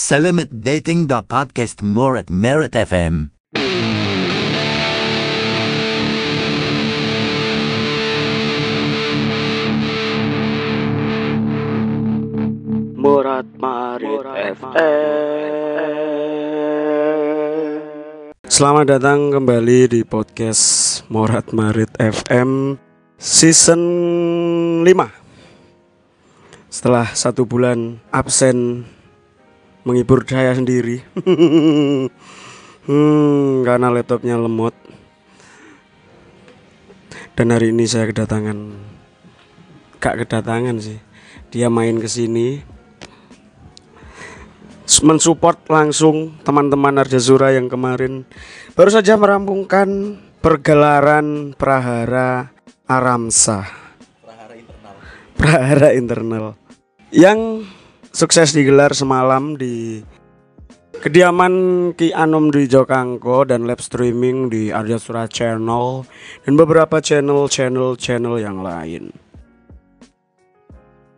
Selamat 0.00 0.48
dating 0.48 1.12
the 1.12 1.20
podcast 1.20 1.84
more 1.84 2.16
at 2.16 2.32
Merit 2.32 2.72
FM. 2.72 3.36
Murat 12.96 13.44
Marit 13.60 14.24
FM. 14.56 14.72
Selamat 18.48 18.96
datang 18.96 19.28
kembali 19.28 19.84
di 19.84 20.00
podcast 20.08 21.04
Morat 21.12 21.52
Marit 21.52 21.92
FM 22.00 22.80
season 23.20 23.84
5 24.80 24.96
Setelah 26.72 27.12
satu 27.12 27.44
bulan 27.44 28.00
absen 28.08 28.88
menghibur 29.90 30.22
saya 30.22 30.54
sendiri 30.54 31.02
hmm, 32.86 33.66
Karena 33.66 33.90
laptopnya 33.90 34.38
lemot 34.38 34.72
Dan 37.34 37.50
hari 37.50 37.74
ini 37.74 37.90
saya 37.90 38.06
kedatangan 38.06 38.70
Gak 39.98 40.22
kedatangan 40.22 40.78
sih 40.78 41.02
Dia 41.50 41.66
main 41.66 41.98
ke 41.98 42.06
sini 42.06 42.78
mensupport 45.00 45.56
langsung 45.70 46.34
teman-teman 46.42 46.98
Arjazura 46.98 47.54
yang 47.54 47.70
kemarin 47.70 48.26
baru 48.74 48.90
saja 48.90 49.14
merampungkan 49.14 50.18
pergelaran 50.42 51.54
Prahara 51.54 52.50
Aramsa. 52.90 53.70
Prahara 54.18 54.54
internal. 54.58 54.94
Prahara 55.38 55.88
internal. 55.94 56.44
Yang 57.14 57.70
sukses 58.10 58.50
digelar 58.50 58.90
semalam 58.90 59.54
di 59.54 60.02
kediaman 61.00 61.54
Ki 61.94 62.10
Anom 62.10 62.50
di 62.50 62.66
Jokangko 62.66 63.46
dan 63.46 63.64
live 63.64 63.80
streaming 63.80 64.50
di 64.50 64.74
Arjazura 64.74 65.30
Channel 65.30 66.04
dan 66.44 66.52
beberapa 66.58 66.98
channel-channel 66.98 67.96
channel 67.96 68.36
yang 68.36 68.60
lain. 68.60 69.14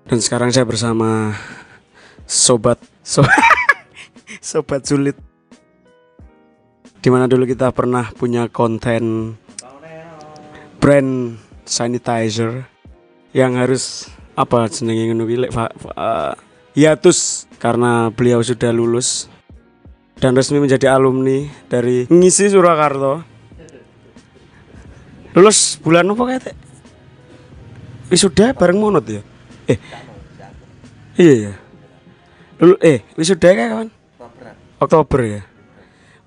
Dan 0.07 0.19
sekarang 0.21 0.53
saya 0.53 0.69
bersama 0.69 1.33
sobat 2.29 2.79
sobat 3.03 3.43
sobat 4.53 4.83
sulit 4.85 5.17
di 7.03 7.09
mana 7.11 7.27
dulu 7.27 7.49
kita 7.49 7.75
pernah 7.75 8.15
punya 8.15 8.47
konten 8.47 9.35
brand 10.79 11.39
sanitizer 11.67 12.67
yang 13.35 13.59
harus 13.59 14.11
apa 14.39 14.71
kuwi 14.71 15.49
uh, 15.51 16.35
hiatus 16.73 17.49
karena 17.57 18.09
beliau 18.13 18.41
sudah 18.43 18.73
lulus 18.73 19.29
dan 20.19 20.37
resmi 20.37 20.59
menjadi 20.61 20.93
alumni 20.93 21.49
dari 21.69 22.07
ngisi 22.09 22.53
Surakarta 22.53 23.25
lulus 25.33 25.81
bulan 25.81 26.13
apa 26.13 26.23
kayak 26.29 26.55
wisuda 28.13 28.53
bareng 28.53 28.79
monot 28.79 29.05
ya 29.09 29.23
eh 29.69 29.79
iya 31.17 31.35
ya 31.49 31.53
lulus 32.61 32.79
eh 32.85 32.99
wisuda 33.17 33.49
kayak 33.53 33.71
kawan 33.73 33.91
Oktober 34.83 35.23
ya. 35.23 35.43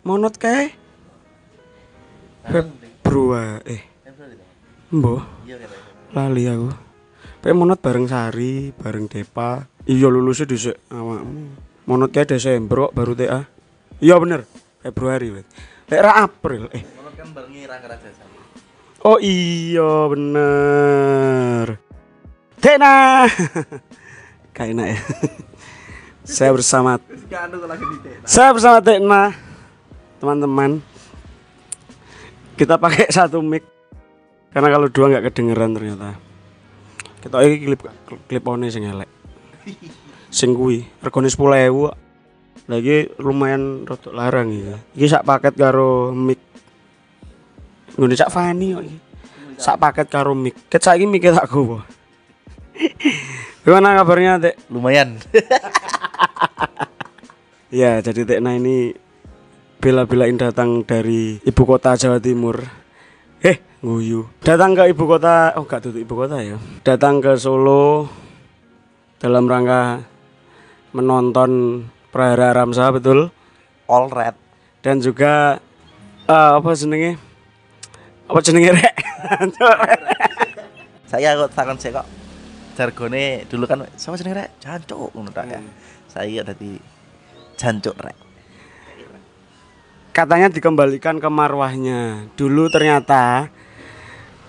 Monot 0.08 0.40
kae. 0.40 0.72
Februari 2.48 3.68
eh. 3.68 3.84
Mbok. 4.96 5.20
Lali 6.16 6.48
aku. 6.48 6.72
Kayak 7.44 7.58
monot 7.60 7.80
bareng 7.84 8.08
Sari, 8.08 8.72
bareng 8.72 9.12
Depa. 9.12 9.68
Iya 9.86 10.10
lulusnya 10.10 10.50
dhisik 10.50 10.78
awakmu. 10.90 11.54
Monot 11.86 12.10
kae 12.10 12.26
Desember 12.26 12.90
kok 12.90 12.94
baru 12.98 13.14
TA. 13.14 13.46
Iya 14.02 14.18
bener, 14.18 14.50
Februari 14.82 15.30
wet. 15.30 15.46
Lek 15.86 16.02
ra 16.02 16.26
April 16.26 16.66
eh. 16.74 16.82
Monot 16.98 17.14
kan 17.14 17.30
Oh 19.06 19.22
iya 19.22 20.10
bener. 20.10 21.78
Tena. 22.58 23.30
Kayak 24.58 24.70
enak 24.74 24.88
ya. 24.90 25.00
Saya 26.26 26.50
bersama 26.58 26.98
Saya 28.26 28.50
bersama 28.50 28.82
Tekna 28.82 29.30
Teman-teman 30.18 30.82
Kita 32.58 32.82
pakai 32.82 33.14
satu 33.14 33.46
mic 33.46 33.62
Karena 34.50 34.74
kalau 34.74 34.90
dua 34.90 35.06
nggak 35.14 35.30
kedengeran 35.30 35.78
ternyata 35.78 36.18
Kita 37.22 37.46
ini 37.46 37.62
klip 37.62 37.86
klip 38.26 38.42
one 38.42 38.66
sing 38.74 38.90
elek 38.90 39.15
Sing 40.30 40.54
kuwi 40.54 40.86
regane 41.02 41.32
10.000 41.32 42.06
Lagi 42.66 43.14
lumayan 43.22 43.86
rotok 43.86 44.18
larang 44.18 44.50
ya. 44.50 44.82
Iki 44.98 45.06
sak 45.06 45.26
paket 45.26 45.54
karo 45.54 46.10
mic 46.10 46.42
Ngene 47.96 48.16
sak 48.18 48.34
Fani 48.34 48.76
kok 48.76 48.84
iki. 48.84 48.98
Sak 49.56 49.80
paket 49.80 50.08
karo 50.10 50.36
mic. 50.36 50.58
Ket 50.68 50.84
saiki 50.84 51.08
mic 51.08 51.24
tak 51.24 51.48
gowo. 51.48 51.80
Gimana 53.66 53.98
kabarnya, 53.98 54.38
Tek? 54.38 54.56
Lumayan. 54.70 55.16
ya, 57.82 57.98
jadi 58.04 58.28
Tekna 58.28 58.60
ini 58.60 58.94
bela-belain 59.82 60.38
datang 60.38 60.86
dari 60.86 61.42
ibu 61.42 61.64
kota 61.66 61.98
Jawa 61.98 62.22
Timur. 62.22 62.62
Eh, 63.42 63.58
nguyu. 63.82 64.30
Datang 64.46 64.78
ke 64.78 64.92
ibu 64.92 65.10
kota, 65.10 65.56
oh 65.58 65.66
gak 65.66 65.82
tutup 65.82 65.98
ibu 65.98 66.14
kota 66.14 66.46
ya. 66.46 66.62
Datang 66.86 67.24
ke 67.24 67.34
Solo 67.42 68.06
dalam 69.20 69.48
rangka 69.48 70.04
menonton 70.92 71.84
Prahara 72.12 72.56
Ramsa 72.56 72.92
betul. 72.96 73.32
All 73.92 74.08
red. 74.08 74.36
Dan 74.80 75.04
juga 75.04 75.60
uh, 76.32 76.52
apa 76.56 76.72
jenenge? 76.78 77.20
Apa 78.32 78.40
jenenge 78.40 78.72
rek? 78.72 78.96
Saya 81.12 81.38
kok 81.38 81.54
tangan 81.54 81.78
saya 81.78 82.02
kok 82.02 82.08
jargone 82.76 83.46
dulu 83.48 83.64
kan 83.70 83.88
sama 83.96 84.20
jenenge 84.20 84.36
rek 84.42 84.50
jancuk 84.60 85.14
ngono 85.14 85.32
ta 85.32 85.46
ya. 85.48 85.62
Saya 86.10 86.42
dadi 86.44 86.76
jancuk 87.56 87.96
rek. 88.00 88.18
Katanya 90.16 90.48
dikembalikan 90.48 91.20
ke 91.20 91.28
marwahnya. 91.28 92.32
Dulu 92.40 92.72
ternyata 92.72 93.52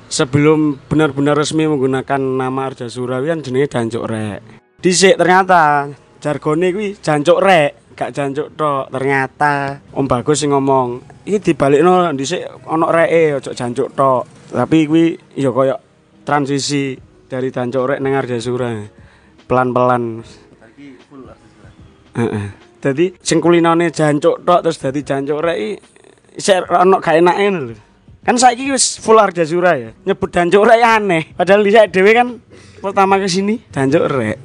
sebelum 0.06 0.78
benar-benar 0.87 1.34
resmi 1.37 1.67
menggunakan 1.67 2.19
nama 2.19 2.71
Arja 2.71 2.87
Surawian 2.87 3.43
jenenge 3.43 3.71
jancuk 3.71 4.06
rek. 4.06 4.41
Dhisik 4.78 5.19
ternyata 5.19 5.91
jargone 6.22 6.71
kuwi 6.71 6.94
jancuk 6.99 7.43
rek, 7.43 7.97
gak 7.99 8.12
jancuk 8.15 8.55
tok. 8.55 8.93
Ternyata 8.93 9.83
Om 9.95 10.06
Bagus 10.06 10.43
sing 10.43 10.55
ngomong, 10.55 11.03
"Iki 11.27 11.53
dibalikno 11.53 12.12
dhisik 12.15 12.45
ana 12.69 12.87
reke, 12.93 13.41
ojo 13.43 13.50
jancuk 13.50 13.93
tok." 13.97 14.53
Tapi 14.53 14.87
kuwi 14.87 15.19
ya 15.34 15.50
koyo 15.50 15.77
transisi 16.22 16.95
dari 17.27 17.50
Dancuk 17.50 17.87
Rek 17.87 17.99
nang 18.03 18.15
Arjasura. 18.15 18.71
Pelan-pelan. 19.47 20.22
Lagi 20.62 20.87
full. 21.06 21.27
Heeh. 22.15 22.47
Dadi 22.83 23.06
sing 23.19 23.43
kulinane 23.43 23.91
jancuk 23.91 24.47
tok 24.47 24.62
terus 24.62 24.78
dadi 24.78 25.03
jancuk 25.03 25.43
rek 25.43 25.59
iki 25.59 25.72
isih 26.39 26.62
ono 26.71 27.03
gak 27.03 27.19
enake 27.19 27.47
lho. 27.50 27.75
Kan 28.27 28.43
saiki 28.43 28.75
wis 28.75 28.99
full 28.99 29.23
Arjasura 29.23 29.79
ya. 29.79 29.95
Nyebut 30.03 30.35
jancuk 30.35 30.67
rek 30.67 30.83
ya 30.83 30.99
aneh. 30.99 31.31
Padahal 31.39 31.63
dhisik 31.63 31.95
dhewe 31.95 32.11
kan 32.11 32.43
pertama 32.83 33.23
ke 33.23 33.31
sini 33.31 33.63
rek. 33.71 34.43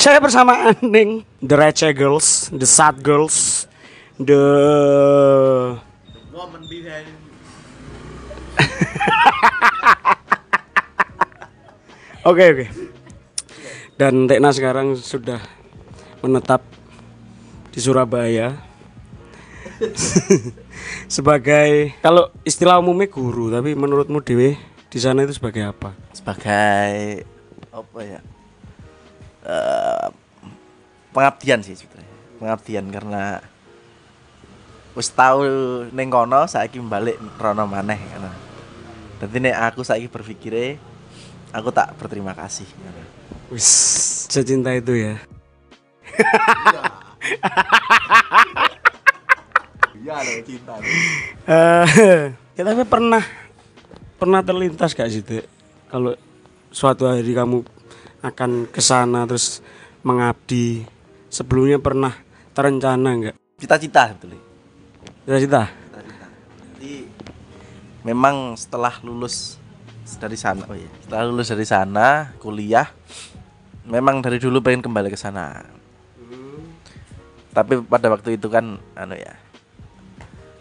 Saya 0.00 0.16
bersama 0.22 0.70
Aning, 0.70 1.26
The 1.42 1.58
Receh 1.58 1.90
Girls, 1.90 2.46
The 2.54 2.62
Sad 2.62 3.02
Girls, 3.02 3.66
The 4.22 4.38
Woman 6.30 6.62
behind 6.70 7.10
Oke 12.30 12.44
oke. 12.54 12.70
Dan 13.98 14.30
Tekna 14.30 14.54
sekarang 14.54 14.94
sudah 14.94 15.42
menetap 16.22 16.62
di 17.74 17.82
Surabaya 17.82 18.65
sebagai 21.16 21.92
kalau 22.00 22.32
istilah 22.42 22.80
umumnya 22.80 23.10
guru, 23.10 23.52
tapi 23.52 23.76
menurutmu 23.76 24.24
Dewi 24.24 24.56
di 24.88 24.98
sana 24.98 25.26
itu 25.26 25.36
sebagai 25.36 25.68
apa? 25.68 25.92
sebagai 26.16 27.22
apa 27.70 28.00
ya? 28.02 28.20
Eh, 29.46 30.08
pengabdian 31.14 31.62
sih 31.62 31.78
sebetulnya. 31.78 32.10
Pengabdian 32.42 32.86
karena 32.90 33.38
wis 34.98 35.12
tau 35.12 35.44
ning 35.92 36.08
kono 36.10 36.48
saiki 36.48 36.82
balik 36.82 37.20
rono 37.38 37.68
maneh 37.70 38.00
ngono. 38.00 38.30
Dadi 39.22 39.38
nek 39.38 39.56
aku 39.70 39.86
saiki 39.86 40.10
berpikire 40.10 40.80
aku 41.54 41.70
tak 41.70 41.94
berterima 41.94 42.34
kasih. 42.34 42.66
Wis 43.54 43.68
secinta 44.26 44.74
itu 44.74 44.98
ya. 44.98 45.14
Iya 50.06 50.22
lo 50.22 50.32
cinta. 50.46 50.74
Eh, 51.50 52.30
ya 52.54 52.62
tapi 52.62 52.86
pernah 52.86 53.26
pernah 54.22 54.38
terlintas 54.38 54.94
gak 54.94 55.10
sih 55.10 55.26
Dek? 55.26 55.42
Kalau 55.90 56.14
suatu 56.70 57.10
hari 57.10 57.34
kamu 57.34 57.66
akan 58.22 58.70
ke 58.70 58.78
sana 58.78 59.26
terus 59.26 59.58
mengabdi 60.06 60.86
sebelumnya 61.26 61.82
pernah 61.82 62.14
terencana 62.54 63.08
enggak 63.18 63.36
Cita-cita 63.58 64.14
betul. 64.14 64.38
cita-cita 65.26 65.26
Cita-cita. 65.26 65.62
Jadi 66.78 66.94
memang 68.06 68.54
setelah 68.54 68.94
lulus 69.02 69.58
dari 70.22 70.38
sana, 70.38 70.62
oh 70.70 70.78
iya, 70.78 70.86
setelah 71.02 71.26
lulus 71.26 71.50
dari 71.50 71.66
sana 71.66 72.30
kuliah, 72.38 72.86
memang 73.90 74.22
dari 74.22 74.38
dulu 74.38 74.62
pengen 74.62 74.86
kembali 74.86 75.10
ke 75.10 75.18
sana. 75.18 75.66
Tapi 77.50 77.82
pada 77.82 78.06
waktu 78.12 78.38
itu 78.38 78.46
kan, 78.46 78.78
anu 78.94 79.16
ya, 79.16 79.34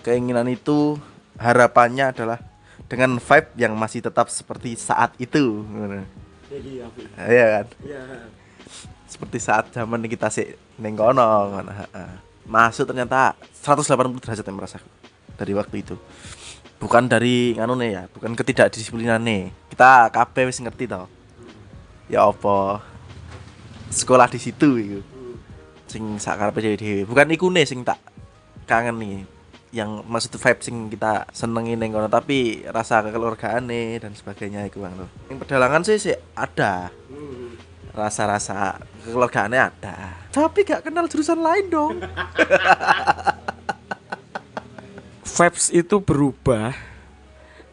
keinginan 0.06 0.46
itu 0.46 1.02
harapannya 1.42 2.14
adalah 2.14 2.38
dengan 2.86 3.18
vibe 3.18 3.50
yang 3.58 3.74
masih 3.74 4.06
tetap 4.06 4.30
seperti 4.30 4.78
saat 4.78 5.18
itu. 5.18 5.66
Iya 7.18 7.46
kan? 7.58 7.66
Seperti 9.10 9.38
saat 9.42 9.74
zaman 9.74 10.06
kita 10.06 10.30
sih 10.30 10.54
neng 10.78 10.94
kono. 10.94 11.50
ngono, 11.50 11.72
heeh. 11.74 12.12
Masuk 12.46 12.86
ternyata 12.86 13.34
180 13.66 14.22
derajat 14.22 14.46
yang 14.46 14.58
merasaku 14.62 14.86
dari 15.34 15.58
waktu 15.58 15.76
itu. 15.82 15.98
Bukan 16.78 17.10
dari 17.10 17.58
nganu 17.58 17.74
nih 17.82 17.90
ya, 17.98 18.04
bukan 18.14 18.38
ketidakdisiplinan 18.38 19.26
nih. 19.26 19.50
Kita 19.74 20.14
kabeh 20.14 20.46
wis 20.46 20.62
ngerti 20.62 20.86
toh. 20.86 21.10
Ya 22.06 22.30
apa? 22.30 22.86
Sekolah 23.90 24.30
di 24.30 24.38
situ 24.38 24.70
itu. 24.78 25.02
Sing 25.90 26.22
sakarepe 26.22 26.62
dhewe-dhewe. 26.62 27.10
Bukan 27.10 27.34
iku 27.34 27.50
nih 27.50 27.66
sing 27.66 27.82
tak 27.82 27.98
kangen 28.70 29.02
nih 29.02 29.26
yang 29.76 30.08
maksud 30.08 30.32
vibe 30.40 30.62
sing 30.64 30.88
kita 30.88 31.28
senengi 31.36 31.76
neng 31.76 31.92
kono 31.92 32.08
tapi 32.08 32.64
rasa 32.64 33.04
kekeluargaan 33.04 33.68
nih 33.68 34.00
dan 34.00 34.16
sebagainya 34.16 34.64
itu 34.72 34.80
bang 34.80 34.96
tuh. 34.96 35.12
Yang 35.28 35.38
pedalangan 35.44 35.84
sih 35.84 36.00
sih 36.00 36.16
ada. 36.32 36.96
Rasa-rasa 37.92 38.80
kekeluargaannya 39.04 39.60
ada. 39.60 40.16
Tapi 40.32 40.64
gak 40.64 40.88
kenal 40.88 41.12
jurusan 41.12 41.44
lain 41.44 41.68
dong. 41.68 42.00
Vibes 45.36 45.68
itu 45.76 46.00
berubah 46.00 46.72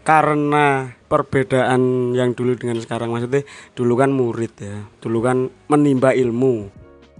karena 0.02 0.98
perbedaan 1.06 2.10
yang 2.18 2.34
dulu 2.34 2.58
dengan 2.58 2.82
sekarang. 2.82 3.14
Maksudnya 3.14 3.46
dulu 3.78 3.94
kan 3.94 4.10
murid 4.10 4.54
ya. 4.58 4.82
Dulu 4.98 5.18
kan 5.22 5.46
menimba 5.70 6.10
ilmu. 6.10 6.66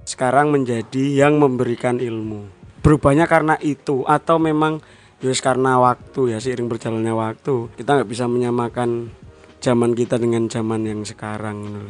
Sekarang 0.02 0.50
menjadi 0.50 1.22
yang 1.22 1.38
memberikan 1.38 2.02
ilmu 2.02 2.61
berubahnya 2.82 3.30
karena 3.30 3.54
itu 3.62 4.02
atau 4.04 4.36
memang 4.42 4.82
ya 5.22 5.30
karena 5.38 5.78
waktu 5.78 6.34
ya 6.34 6.38
seiring 6.42 6.66
berjalannya 6.66 7.14
waktu 7.14 7.70
kita 7.78 8.02
nggak 8.02 8.10
bisa 8.10 8.26
menyamakan 8.26 9.14
zaman 9.62 9.94
kita 9.94 10.18
dengan 10.18 10.50
zaman 10.50 10.82
yang 10.82 11.06
sekarang 11.06 11.62
gitu. 11.62 11.80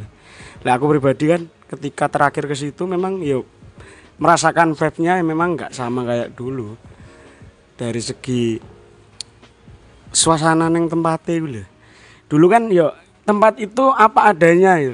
Lah 0.61 0.77
aku 0.77 0.85
pribadi 0.93 1.25
kan 1.33 1.41
ketika 1.73 2.05
terakhir 2.07 2.45
ke 2.45 2.53
situ 2.53 2.85
memang 2.85 3.17
yuk 3.25 3.49
merasakan 4.21 4.77
vibe-nya 4.77 5.17
memang 5.25 5.57
nggak 5.57 5.73
sama 5.73 6.05
kayak 6.05 6.37
dulu 6.37 6.77
dari 7.73 7.97
segi 7.97 8.61
suasana 10.13 10.69
neng 10.69 10.85
tempatnya 10.85 11.33
itu 11.33 11.47
lho. 11.49 11.63
Dulu 12.29 12.45
kan 12.45 12.69
yo 12.69 12.93
tempat 13.25 13.57
itu 13.57 13.89
apa 13.89 14.29
adanya 14.29 14.77
ya. 14.77 14.93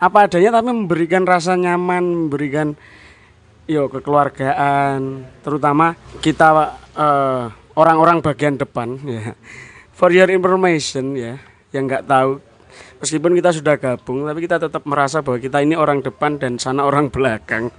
Apa 0.00 0.30
adanya 0.30 0.62
tapi 0.62 0.72
memberikan 0.72 1.28
rasa 1.28 1.58
nyaman, 1.58 2.30
memberikan 2.30 2.78
yo 3.70 3.86
kekeluargaan, 3.86 5.22
terutama 5.46 5.94
kita 6.18 6.74
eh, 6.98 7.44
orang-orang 7.78 8.18
bagian 8.18 8.58
depan 8.58 8.98
ya. 9.06 9.38
For 9.94 10.10
your 10.10 10.26
information 10.32 11.14
ya, 11.14 11.38
yang 11.70 11.86
nggak 11.86 12.10
tahu 12.10 12.42
meskipun 12.98 13.38
kita 13.38 13.54
sudah 13.54 13.78
gabung 13.78 14.26
tapi 14.28 14.44
kita 14.44 14.58
tetap 14.58 14.82
merasa 14.84 15.24
bahwa 15.24 15.40
kita 15.40 15.62
ini 15.62 15.78
orang 15.78 16.02
depan 16.02 16.40
dan 16.40 16.58
sana 16.58 16.82
orang 16.82 17.08
belakang. 17.08 17.70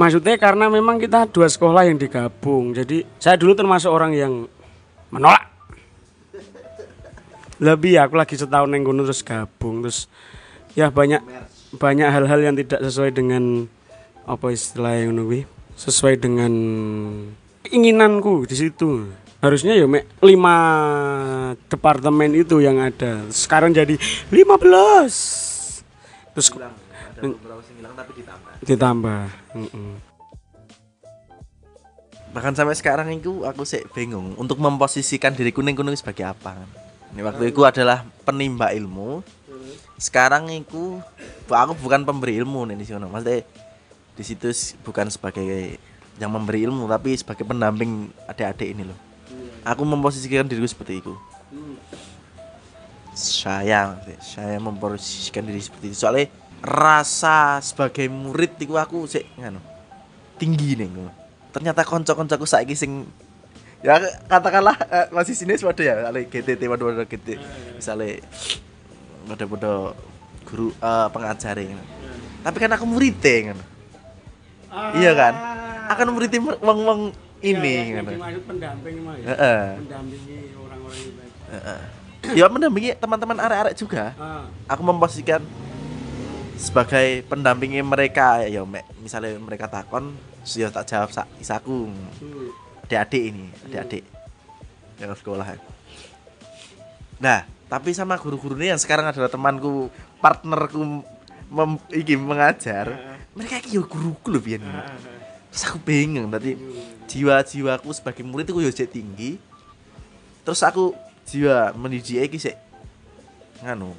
Maksudnya 0.00 0.34
karena 0.42 0.66
memang 0.66 0.98
kita 0.98 1.30
dua 1.30 1.46
sekolah 1.46 1.86
yang 1.86 1.94
digabung. 1.94 2.74
Jadi 2.74 3.06
saya 3.22 3.38
dulu 3.38 3.54
termasuk 3.54 3.94
orang 3.94 4.10
yang 4.10 4.50
menolak. 5.14 5.54
Lebih 7.62 8.02
aku 8.02 8.18
lagi 8.18 8.34
setahun 8.34 8.74
yang 8.74 8.82
terus 8.82 9.22
gabung 9.22 9.86
terus 9.86 10.10
ya 10.74 10.90
banyak 10.90 11.22
banyak 11.76 12.08
hal-hal 12.08 12.40
yang 12.40 12.56
tidak 12.58 12.80
sesuai 12.82 13.14
dengan 13.14 13.68
apa 14.24 14.46
istilah 14.50 14.96
yang 14.96 15.20
kuwi 15.20 15.44
sesuai 15.74 16.22
dengan 16.22 16.52
keinginanku 17.66 18.46
di 18.46 18.56
situ. 18.56 19.10
Harusnya 19.44 19.76
ya 19.76 19.84
mek 19.84 20.08
5 20.24 21.68
departemen 21.68 22.32
itu 22.32 22.64
yang 22.64 22.80
ada. 22.80 23.28
Sekarang 23.28 23.76
jadi 23.76 24.00
15. 24.32 25.84
Terus 26.32 26.48
ada 26.56 26.72
beberapa 27.20 27.60
sing 27.62 27.76
hilang 27.78 27.92
tapi 27.92 28.10
ditambah 28.16 28.52
ditambah. 28.64 29.22
Mm-mm. 29.54 29.92
bahkan 32.34 32.50
sampai 32.50 32.74
sekarang 32.74 33.14
itu 33.14 33.46
aku 33.46 33.62
sih 33.62 33.86
bingung 33.94 34.34
untuk 34.34 34.58
memposisikan 34.58 35.38
diriku 35.38 35.62
ning 35.62 35.78
kono 35.78 35.94
sebagai 35.94 36.26
apa. 36.26 36.66
Ini 37.14 37.22
waktu 37.22 37.54
itu 37.54 37.62
adalah 37.62 38.02
penimba 38.26 38.74
ilmu. 38.74 39.22
Sekarang 39.98 40.50
itu 40.50 40.98
aku 41.46 41.72
bukan 41.78 42.02
pemberi 42.02 42.38
ilmu 42.42 42.66
nih 42.70 42.76
di 42.78 42.86
sana. 42.86 43.06
Maksudnya 43.06 43.46
di 44.14 44.22
situ 44.22 44.48
bukan 44.86 45.10
sebagai 45.10 45.78
yang 46.22 46.30
memberi 46.30 46.66
ilmu 46.66 46.86
tapi 46.86 47.18
sebagai 47.18 47.42
pendamping 47.42 48.10
adik-adik 48.30 48.68
ini 48.74 48.82
loh. 48.86 48.98
Aku 49.64 49.82
memposisikan 49.82 50.46
diriku 50.46 50.68
seperti 50.68 51.00
itu. 51.00 51.14
Saya 53.14 53.94
maksudnya, 53.94 54.18
saya 54.20 54.58
memposisikan 54.58 55.46
diri 55.46 55.62
seperti 55.62 55.94
itu. 55.94 55.96
Soalnya 55.96 56.26
rasa 56.64 57.60
sebagai 57.60 58.08
murid 58.08 58.56
itu 58.56 58.74
aku 58.80 59.04
sih 59.04 59.20
nganu 59.36 59.60
tinggi 60.40 60.80
nih 60.80 60.88
ternyata 61.52 61.84
konco-koncoku 61.86 62.48
saiki 62.48 62.72
sing 62.74 63.04
ya 63.84 64.00
katakanlah 64.26 64.74
eh, 64.88 65.06
masih 65.12 65.36
sini 65.36 65.60
pada 65.60 65.84
ya 65.84 65.94
GTT 66.08 66.66
waduh 66.66 66.90
waduh 66.90 67.04
GT 67.04 67.36
misalnya 67.76 68.24
pada 69.24 69.44
pada 69.48 69.72
guru 70.44 70.68
eh, 70.70 71.08
pengajar 71.10 71.56
ya 71.56 71.80
tapi 72.44 72.56
kan 72.60 72.70
aku 72.76 72.84
murid 72.84 73.16
kan 73.20 73.58
iya 74.98 75.12
kan 75.16 75.34
akan 75.84 76.06
murid 76.16 76.32
wong 76.40 76.80
wong 76.84 77.00
ini 77.44 78.00
ngono. 78.00 78.10
pendamping 78.48 78.96
mah 79.04 79.14
ya. 79.20 79.26
Heeh. 79.36 79.64
Mendampingi 79.84 80.38
orang-orang 80.56 80.98
itu. 81.04 81.20
Heeh. 81.52 81.80
ya 82.40 82.46
mendampingi 82.48 82.90
teman-teman 82.96 83.36
arek-arek 83.36 83.74
juga 83.76 84.16
Ah, 84.16 84.48
aku 84.64 84.80
memposisikan 84.80 85.44
sebagai 86.56 87.20
pendampingi 87.28 87.84
mereka 87.84 88.40
ya 88.48 88.64
mek 88.64 88.88
misalnya 89.04 89.36
mereka 89.36 89.68
takon 89.68 90.16
ya 90.56 90.72
tak 90.72 90.88
jawab 90.88 91.10
sak 91.12 91.28
isaku 91.36 91.92
hmm. 91.92 92.88
adik-adik 92.88 93.22
ini 93.28 93.46
adik-adik 93.68 94.04
yang 94.96 95.12
sekolah 95.12 95.44
nah 97.20 97.44
tapi 97.66 97.96
sama 97.96 98.20
guru-guru 98.20 98.54
ini 98.60 98.72
yang 98.74 98.80
sekarang 98.80 99.08
adalah 99.08 99.32
temanku 99.32 99.88
partnerku 100.20 101.02
mem, 101.50 101.70
iki 101.90 102.14
mengajar 102.14 103.16
mereka 103.34 103.60
iki 103.60 103.80
guruku 103.80 104.28
loh 104.30 104.42
biyen 104.42 104.62
terus 105.50 105.62
aku 105.70 105.78
bingung 105.82 106.28
tadi 106.28 106.58
jiwa-jiwaku 107.08 107.88
sebagai 107.94 108.26
murid 108.26 108.50
itu 108.50 108.60
yo 108.60 108.70
tinggi 108.72 109.38
terus 110.44 110.60
aku 110.60 110.92
jiwa 111.24 111.72
mendidik 111.72 112.28
iki 112.28 112.38
sik 112.38 112.56
nganu 113.64 113.96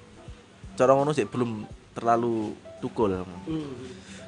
cara 0.76 0.92
ngono 0.94 1.16
sik 1.16 1.32
belum 1.32 1.66
terlalu 1.96 2.54
tukul 2.84 3.16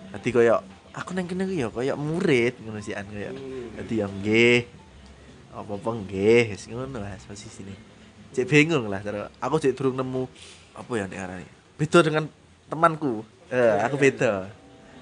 Dadi 0.08 0.32
koyo 0.32 0.64
aku 0.96 1.12
nang 1.12 1.28
kene 1.28 1.46
ya 1.52 1.68
koyo 1.68 1.94
murid 2.00 2.64
ngono 2.64 2.80
sih 2.80 2.96
an 2.96 3.06
koyo. 3.12 3.32
Dadi 3.76 3.94
ya 4.00 4.08
nggih. 4.08 4.60
Apa-apa 5.52 5.90
nggih, 6.06 6.54
ngono 6.74 7.02
lah 7.02 7.18
posisine. 7.26 7.76
Cek 8.38 8.46
bingung 8.46 8.86
lah 8.86 9.02
cara 9.02 9.34
aku 9.42 9.58
cek 9.58 9.74
durung 9.74 9.98
nemu 9.98 10.30
apa 10.78 10.92
ya 10.94 11.10
nek 11.10 11.18
arane. 11.26 11.50
Beda 11.74 12.06
dengan 12.06 12.30
temanku. 12.70 13.26
Eh, 13.50 13.82
aku 13.82 13.98
beda. 13.98 14.46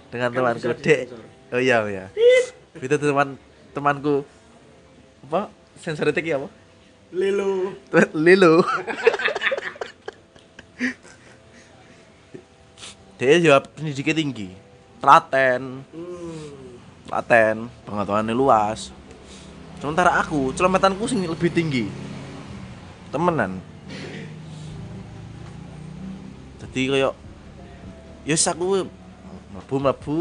Dengan 0.07 0.31
temanku 0.31 0.71
Dek. 0.79 1.11
Oh 1.51 1.59
iya 1.59 1.83
iya. 1.83 2.07
Beda 2.79 2.95
teman 2.95 3.35
temanku 3.75 4.23
apa? 5.27 5.51
Sensor 5.83 6.15
detek 6.15 6.31
apa? 6.31 6.47
Lilo. 7.11 7.75
Lilo. 8.23 8.63
Dia 13.19 13.35
jawab 13.43 13.67
pendidikannya 13.75 14.15
tinggi, 14.15 14.49
telaten, 15.03 15.83
telaten, 17.11 17.67
pengetahuannya 17.83 18.31
luas. 18.31 18.95
Sementara 19.83 20.23
aku, 20.23 20.55
celemetanku 20.55 21.03
sing 21.07 21.19
lebih 21.27 21.51
tinggi. 21.51 22.14
Temenan. 23.15 23.63
Jadi 26.59 26.81
kayak 26.91 27.15
ya 28.27 28.35
aku 28.35 28.83
mlebu 29.55 29.75
mlebu 29.79 30.17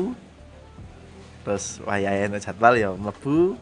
terus 1.42 1.82
wayahe 1.82 2.30
jadwal 2.38 2.78
ya 2.78 2.94
mlebu 2.94 3.58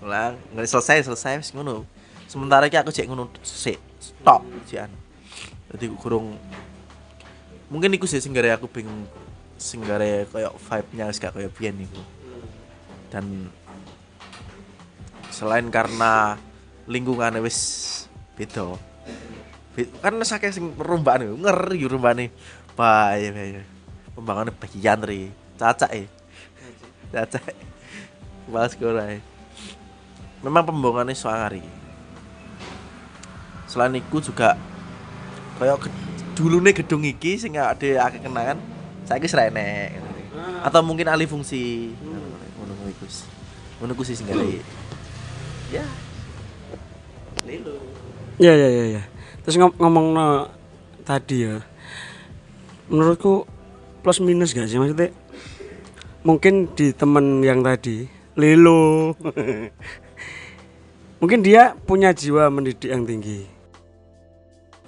ulang 0.00 0.40
nggak 0.56 0.64
selesai 0.64 1.04
selesai 1.04 1.44
wis 1.44 1.52
ngono 1.52 1.84
sementara 2.24 2.64
iki 2.64 2.80
aku 2.80 2.88
cek 2.88 3.04
ngono 3.04 3.28
sik 3.44 3.76
stop 4.00 4.40
jian 4.64 4.88
jadi 5.74 5.92
kurung 6.00 6.40
mungkin 7.68 7.92
iku 7.94 8.08
sih 8.08 8.18
sing 8.18 8.32
gara 8.32 8.56
aku 8.56 8.66
bingung 8.66 9.04
sing 9.60 9.84
gare 9.84 10.24
koyo 10.32 10.56
vibe-nya 10.56 11.12
gak 11.12 11.36
koyo 11.36 11.52
biyen 11.52 11.76
niku. 11.76 12.00
Dan 13.12 13.52
selain 15.28 15.68
karena 15.68 16.40
lingkungannya 16.88 17.44
wis 17.44 17.99
beda. 18.40 18.64
Be- 19.76 19.92
Kan 20.00 20.16
saking 20.24 20.52
sing 20.56 20.64
niku 20.72 21.36
ngeri 21.36 21.84
rumbane. 21.84 22.32
Bahaya 22.72 23.28
bahaya. 23.28 23.62
Pembangunnya 24.16 24.56
bagian 24.56 25.04
ri. 25.04 25.28
Cacak 25.60 25.92
e. 25.92 26.08
Cacak. 27.12 27.52
Mas 28.48 28.72
korai. 28.80 29.20
Memang 30.40 30.64
pembangunannya 30.64 31.12
suangari. 31.12 31.60
Selain 33.68 33.92
itu 33.92 34.18
juga 34.24 34.56
kayak 35.60 35.92
dulu 36.32 36.56
nih 36.64 36.72
gedung 36.72 37.04
iki 37.04 37.36
sing 37.36 37.60
ada 37.60 38.08
akeh 38.08 38.24
kenangan 38.24 38.56
saya 39.04 39.20
wis 39.20 39.36
ra 39.36 39.52
enek 39.52 40.00
atau 40.64 40.80
mungkin 40.80 41.04
alih 41.12 41.28
fungsi 41.28 41.92
ngono 42.00 42.72
ngono 42.72 43.92
iku 43.92 44.02
sih. 44.08 44.16
sing 44.16 44.24
gak 44.24 44.40
ya 45.68 45.84
lelo 47.44 47.89
Ya 48.40 48.56
ya 48.56 48.72
ya 48.72 48.84
ya. 48.96 49.02
Terus 49.44 49.60
ngom 49.60 49.76
ngomong 49.76 50.16
tadi 51.04 51.44
ya. 51.44 51.60
Menurutku 52.88 53.44
plus 54.00 54.16
minus 54.24 54.56
gak 54.56 54.64
sih 54.64 54.80
maksudnya? 54.80 55.12
Mungkin 56.24 56.72
di 56.72 56.96
temen 56.96 57.44
yang 57.44 57.60
tadi 57.60 58.08
Lilo. 58.40 59.12
Mungkin 61.20 61.44
dia 61.44 61.76
punya 61.76 62.16
jiwa 62.16 62.48
mendidik 62.48 62.88
yang 62.88 63.04
tinggi. 63.04 63.44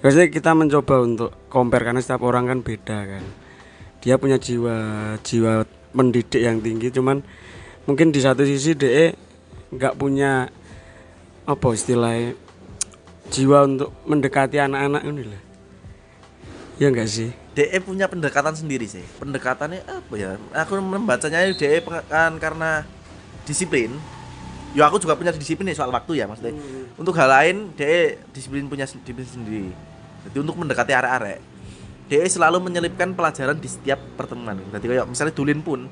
Biasanya 0.01 0.33
kita 0.33 0.57
mencoba 0.57 1.05
untuk 1.05 1.31
compare 1.53 1.85
karena 1.85 2.01
setiap 2.01 2.25
orang 2.25 2.49
kan 2.49 2.59
beda 2.65 2.99
kan. 3.05 3.25
Dia 4.01 4.17
punya 4.17 4.41
jiwa 4.41 4.75
jiwa 5.21 5.69
mendidik 5.93 6.41
yang 6.41 6.65
tinggi 6.65 6.89
cuman 6.89 7.21
mungkin 7.85 8.17
di 8.17 8.25
satu 8.25 8.49
sisi 8.49 8.73
DE 8.73 9.13
nggak 9.77 9.95
punya 10.01 10.49
apa 11.45 11.69
istilahnya 11.77 12.33
jiwa 13.31 13.69
untuk 13.69 13.95
mendekati 14.09 14.59
anak-anak 14.59 15.03
ini 15.07 15.23
lah. 15.29 15.43
Ya 16.81 16.91
enggak 16.91 17.07
sih? 17.07 17.31
DE 17.53 17.79
punya 17.85 18.09
pendekatan 18.09 18.57
sendiri 18.57 18.89
sih. 18.89 19.05
Pendekatannya 19.21 19.85
apa 19.85 20.15
ya? 20.17 20.41
Aku 20.65 20.81
membacanya 20.81 21.45
DE 21.53 21.85
kan 22.09 22.33
karena 22.41 22.83
disiplin. 23.45 23.93
Ya 24.73 24.89
aku 24.89 24.97
juga 24.97 25.13
punya 25.15 25.37
disiplin 25.37 25.69
nih 25.69 25.77
soal 25.77 25.93
waktu 25.93 26.19
ya 26.19 26.25
maksudnya. 26.25 26.57
Untuk 26.97 27.13
hal 27.21 27.29
lain 27.29 27.77
DE 27.77 28.17
disiplin 28.33 28.65
punya 28.67 28.89
disiplin 28.89 29.29
sendiri. 29.29 29.69
Jadi 30.27 30.37
untuk 30.41 30.57
mendekati 30.57 30.97
arek-arek. 30.97 31.39
DE 32.09 32.25
selalu 32.25 32.59
menyelipkan 32.59 33.13
pelajaran 33.13 33.61
di 33.61 33.69
setiap 33.69 34.01
pertemuan. 34.17 34.57
Jadi 34.73 34.97
kayak 34.97 35.07
misalnya 35.07 35.35
dulin 35.37 35.61
pun 35.61 35.87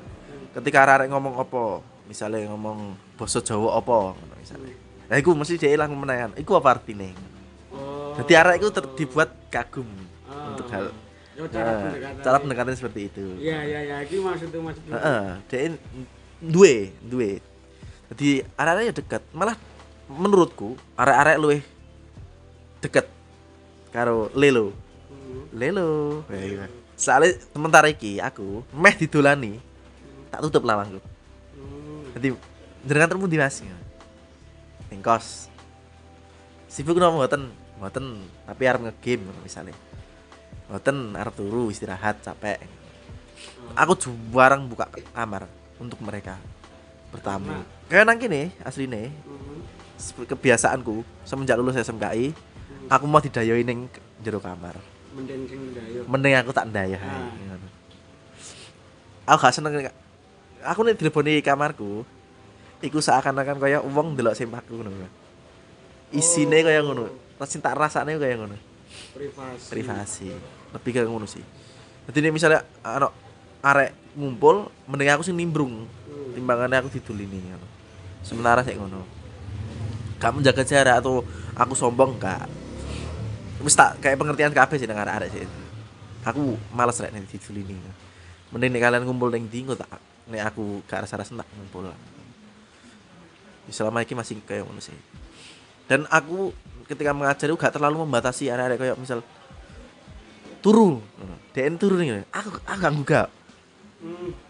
ketika 0.57 0.81
arek-arek 0.81 1.13
ngomong 1.13 1.37
apa? 1.39 1.85
Misalnya 2.09 2.49
ngomong 2.51 2.97
bahasa 3.15 3.39
Jawa 3.39 3.79
apa 3.79 4.17
ngono 4.17 4.35
misalnya 4.35 4.80
nah 5.11 5.19
itu 5.19 5.35
mesti 5.35 5.59
DE 5.59 5.75
lah 5.75 5.91
menayan 5.91 6.31
itu 6.39 6.55
apa 6.55 6.79
artinya 6.79 7.11
jadi 8.15 8.31
arek 8.47 8.55
itu 8.63 8.69
ter- 8.71 8.93
dibuat 8.95 9.29
kagum 9.51 9.87
untuk 10.55 10.71
hal 10.71 10.95
Nah, 11.41 12.19
cara 12.21 12.37
pendekatan 12.37 12.75
seperti 12.77 13.09
itu. 13.09 13.23
Iya 13.41 13.65
iya 13.65 13.79
iya, 13.81 13.95
iki 14.05 14.21
maksudnya 14.21 14.61
maksudnya. 14.61 14.93
Heeh, 14.93 15.25
dhek 15.49 15.63
duwe, 16.37 16.75
duwe. 17.01 17.31
Jadi 18.13 18.45
arek-arek 18.59 18.83
ya 18.85 18.93
dekat. 18.93 19.21
Malah 19.33 19.55
menurutku 20.11 20.75
arek-arek 20.93 21.37
luwih 21.41 21.61
deket 22.83 23.07
karo 23.95 24.29
Lelo. 24.37 24.75
Lelo. 25.55 26.21
Ya, 26.29 26.39
iya. 26.45 26.65
Soalnya 26.99 27.39
sementara 27.55 27.87
iki 27.89 28.21
aku 28.21 28.61
meh 28.75 28.93
didolani 28.93 29.57
tak 30.29 30.45
tutup 30.45 30.67
lawangku. 30.67 30.99
Jadi 32.19 32.37
jenengan 32.85 33.17
termu 33.17 33.25
di 33.25 33.39
Mas. 33.39 33.63
Kos. 34.99 35.47
Sibuk 36.67 36.99
nopo 36.99 37.23
mboten? 37.23 37.47
Mboten, 37.79 38.05
tapi 38.43 38.61
arep 38.67 38.81
nge-game 38.91 39.23
misalnya. 39.39 39.75
Mboten 40.67 41.15
arep 41.15 41.33
turu 41.39 41.71
istirahat 41.71 42.19
capek. 42.19 42.59
Aku 43.79 43.95
barang 44.35 44.67
buka 44.67 44.91
kamar 45.15 45.47
untuk 45.79 46.03
mereka 46.03 46.35
bertamu. 47.15 47.63
Kayak 47.87 48.03
nang 48.11 48.19
kene 48.19 48.51
asline 48.67 49.15
sep- 49.95 50.27
kebiasaanku 50.27 51.03
semenjak 51.23 51.55
lulus 51.59 51.79
SMKI 51.79 52.35
aku 52.91 53.05
mau 53.07 53.23
didayoi 53.23 53.63
ning 53.63 53.87
jero 54.19 54.43
kamar. 54.43 54.75
Mending. 55.15 55.47
Mending 56.07 56.33
aku 56.39 56.51
tak 56.51 56.67
ndayah. 56.71 56.99
Ah. 56.99 57.31
Aku 59.31 59.37
gak 59.43 59.55
seneng 59.55 59.91
aku 60.63 60.79
nih 60.83 60.95
teleponi 60.95 61.39
kamarku. 61.39 62.03
Iku 62.81 62.97
seakan-akan 62.97 63.57
kaya 63.61 63.79
wong 63.81 64.17
ndelok 64.17 64.33
sempakku 64.33 64.81
ngono. 64.81 65.07
Isine 66.11 66.65
kaya 66.65 66.81
ngono. 66.81 67.09
Terus 67.37 67.61
tak 67.61 67.77
rasane 67.77 68.17
kaya 68.17 68.35
ngono. 68.37 68.57
Privasi. 69.13 69.69
privasi. 69.69 70.29
Lebih 70.73 70.91
ke 70.91 71.01
ngono 71.05 71.25
sih. 71.29 71.43
Jadi 72.09 72.17
ini 72.25 72.29
misalnya 72.33 72.65
ano 72.81 73.13
arek 73.61 74.17
ngumpul 74.17 74.67
mending 74.89 75.13
aku 75.13 75.23
sing 75.23 75.37
nimbrung. 75.37 75.85
Timbangannya 76.33 76.81
aku 76.81 76.89
didulini 76.89 77.53
ngono. 77.53 77.67
Sementara 78.25 78.65
sih 78.65 78.73
ngono. 78.73 79.05
Gak 80.17 80.33
menjaga 80.33 80.61
jarak 80.65 81.01
atau 81.01 81.25
aku 81.53 81.73
sombong 81.77 82.17
gak. 82.17 82.49
Wis 83.61 83.77
tak 83.77 84.01
kayak 84.01 84.17
pengertian 84.17 84.53
kabeh 84.53 84.81
sih 84.81 84.89
dengan 84.89 85.05
arek 85.05 85.29
sih 85.29 85.45
aku 86.25 86.57
males 86.73 86.97
rek 87.01 87.11
nek 87.13 87.25
didulini. 87.29 87.75
Mending 88.53 88.69
nek 88.73 88.81
kalian 88.83 89.03
ngumpul 89.07 89.29
ning 89.33 89.49
ndi 89.49 89.65
tak 89.73 89.89
nek 90.29 90.41
aku 90.53 90.85
gak 90.85 91.07
rasa-rasa 91.07 91.33
tak 91.33 91.49
ngumpul. 91.57 91.89
Ya, 91.89 91.95
selama 93.71 94.03
ini 94.03 94.13
masih 94.13 94.37
kayak 94.43 94.67
ngono 94.67 94.79
sih. 94.79 94.93
Dan 95.87 96.07
aku 96.07 96.51
ketika 96.87 97.15
mengajari 97.15 97.51
gak 97.55 97.73
terlalu 97.73 98.03
membatasi 98.03 98.51
arek-arek 98.51 98.77
kayak 98.79 98.99
misal 98.99 99.23
turu 100.59 100.99
DN 101.55 101.79
turu 101.79 101.95
nih 101.97 102.27
aku 102.29 102.59
aku 102.67 102.79
gak 102.79 102.93
gugah 102.99 103.27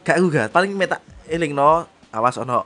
gak 0.04 0.18
gugah 0.20 0.46
paling 0.50 0.74
meta 0.74 0.98
eling 1.30 1.54
no 1.54 1.86
awas 2.10 2.42
ono 2.42 2.66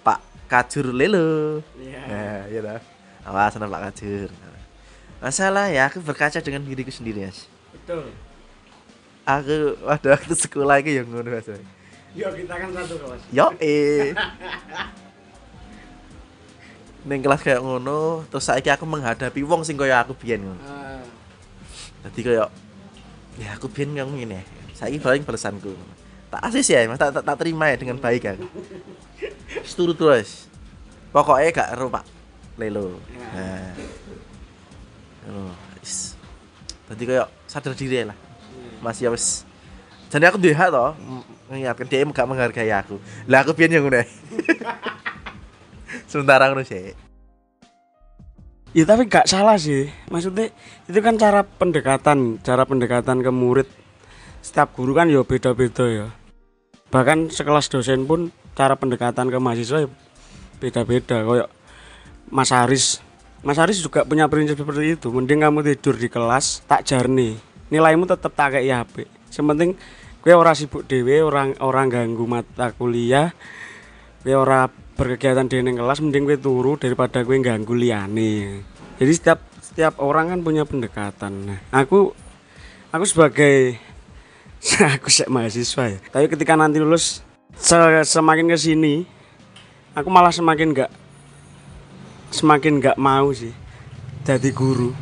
Pak 0.00 0.48
Kajur 0.48 0.90
lelo 0.96 1.60
Iya. 1.76 2.00
ya 2.08 2.34
ya 2.50 2.60
dah. 2.60 2.80
Awas 3.28 3.54
ono 3.56 3.68
Pak 3.68 3.80
Kajur. 3.92 4.28
Masalah 5.20 5.68
ya 5.68 5.88
aku 5.88 6.00
berkaca 6.00 6.40
dengan 6.40 6.64
diriku 6.64 6.92
sendiri 6.92 7.24
mas. 7.28 7.46
Betul. 7.72 8.12
aku 9.24 9.76
waduh 9.84 10.10
waktu 10.16 10.34
sekolah 10.36 10.80
lagi 10.80 11.00
yang 11.00 11.08
ngono 11.08 11.36
mas. 11.36 11.48
Yuk 12.16 12.32
kita 12.32 12.54
kan 12.56 12.68
satu 12.72 12.94
kawas. 12.96 13.20
yo 13.28 13.46
eh 13.60 14.16
Neng 17.04 17.20
kelas 17.20 17.44
kayak 17.44 17.60
ngono, 17.60 18.24
terus 18.32 18.48
saiki 18.48 18.72
aku 18.72 18.88
menghadapi 18.88 19.44
wong 19.44 19.60
sing 19.60 19.76
kaya 19.76 20.00
aku 20.00 20.16
biyen 20.16 20.40
ngono. 20.40 20.62
Ah. 20.64 21.04
Jadi 22.08 22.20
kayak 22.24 22.48
ya 23.36 23.48
aku 23.52 23.68
biyen 23.68 23.92
yang 23.92 24.08
ngene. 24.08 24.40
Saiki 24.72 24.96
paling 24.96 25.20
balesanku. 25.20 25.76
Tak 26.32 26.40
asis 26.48 26.72
ya, 26.72 26.88
Mas, 26.88 26.96
tak, 26.96 27.12
tak, 27.12 27.22
tak 27.22 27.36
terima 27.44 27.68
ya 27.68 27.76
dengan 27.76 28.00
baik 28.00 28.22
kan. 28.24 28.36
Seturu 29.68 29.92
terus. 29.92 30.48
Pokoknya 31.12 31.54
gak 31.54 31.78
ero 31.78 31.92
Pak 31.92 32.04
Lelo. 32.56 32.98
Nah. 33.36 33.70
Ngono. 35.28 35.52
Wis. 35.78 36.16
Dadi 36.88 37.04
kayak 37.04 37.28
sadar 37.46 37.76
diri 37.76 38.02
lah. 38.08 38.16
Mas 38.80 38.98
ya 38.98 39.12
wis. 39.12 39.44
Jadi 40.08 40.24
aku 40.24 40.38
duwe 40.38 40.54
hak 40.54 40.70
to, 40.70 40.86
mengingatkan 41.52 41.86
dia 41.90 42.06
gak 42.06 42.26
menghargai 42.26 42.72
aku. 42.72 42.96
Lah 43.28 43.44
aku 43.44 43.52
biyen 43.52 43.76
yang 43.76 43.84
ngono. 43.84 44.00
Sementara 46.10 46.50
ngono 46.50 46.66
sih. 46.66 46.94
Ya 48.74 48.82
tapi 48.82 49.06
gak 49.06 49.30
salah 49.30 49.54
sih. 49.54 49.86
Maksudnya 50.10 50.50
itu 50.90 50.98
kan 50.98 51.14
cara 51.14 51.46
pendekatan, 51.46 52.42
cara 52.42 52.66
pendekatan 52.66 53.22
ke 53.22 53.30
murid. 53.30 53.70
Setiap 54.42 54.74
guru 54.74 54.98
kan 54.98 55.06
ya 55.06 55.22
beda-beda 55.22 55.86
ya. 55.86 56.06
Bahkan 56.90 57.30
sekelas 57.30 57.70
dosen 57.70 58.04
pun 58.04 58.34
cara 58.58 58.74
pendekatan 58.74 59.30
ke 59.30 59.38
mahasiswa 59.38 59.86
ya 59.86 59.88
beda-beda. 60.58 61.22
Kayak 61.22 61.48
Mas 62.34 62.50
Haris. 62.50 62.98
Mas 63.44 63.60
Haris 63.60 63.78
juga 63.78 64.02
punya 64.02 64.26
prinsip 64.26 64.58
seperti 64.58 64.98
itu. 64.98 65.12
Mending 65.12 65.44
kamu 65.44 65.60
tidur 65.62 65.94
di 65.94 66.08
kelas, 66.10 66.66
tak 66.66 66.82
jarni. 66.82 67.38
Nilaimu 67.68 68.10
tetap 68.10 68.32
tak 68.34 68.58
kayak 68.58 68.88
HP. 68.88 69.06
Sementing 69.30 69.78
gue 70.24 70.32
ora 70.32 70.56
sibuk 70.56 70.88
dewe, 70.88 71.20
orang 71.20 71.54
orang 71.60 71.86
ganggu 71.92 72.24
mata 72.24 72.72
kuliah. 72.72 73.30
Gue 74.24 74.34
ora 74.34 74.66
berkegiatan 74.94 75.46
di 75.50 75.62
neng 75.62 75.78
kelas 75.78 75.98
mending 76.02 76.24
gue 76.26 76.38
turu 76.38 76.78
daripada 76.78 77.26
gue 77.26 77.36
ganggu 77.42 77.74
liane 77.74 78.62
jadi 78.94 79.10
setiap 79.10 79.38
setiap 79.58 79.98
orang 79.98 80.30
kan 80.30 80.40
punya 80.46 80.62
pendekatan. 80.62 81.50
Nah 81.50 81.58
aku 81.74 82.14
aku 82.94 83.04
sebagai 83.10 83.74
aku 84.94 85.10
sek 85.10 85.26
mahasiswa 85.26 85.90
ya. 85.90 85.98
Tapi 86.14 86.30
ketika 86.30 86.54
nanti 86.54 86.78
lulus 86.78 87.26
se- 87.58 88.06
semakin 88.06 88.46
ke 88.46 88.54
sini 88.54 89.02
aku 89.98 90.06
malah 90.14 90.30
semakin 90.30 90.70
nggak 90.70 90.90
semakin 92.30 92.78
nggak 92.78 92.98
mau 93.02 93.34
sih 93.34 93.50
jadi 94.22 94.54
guru. 94.54 94.94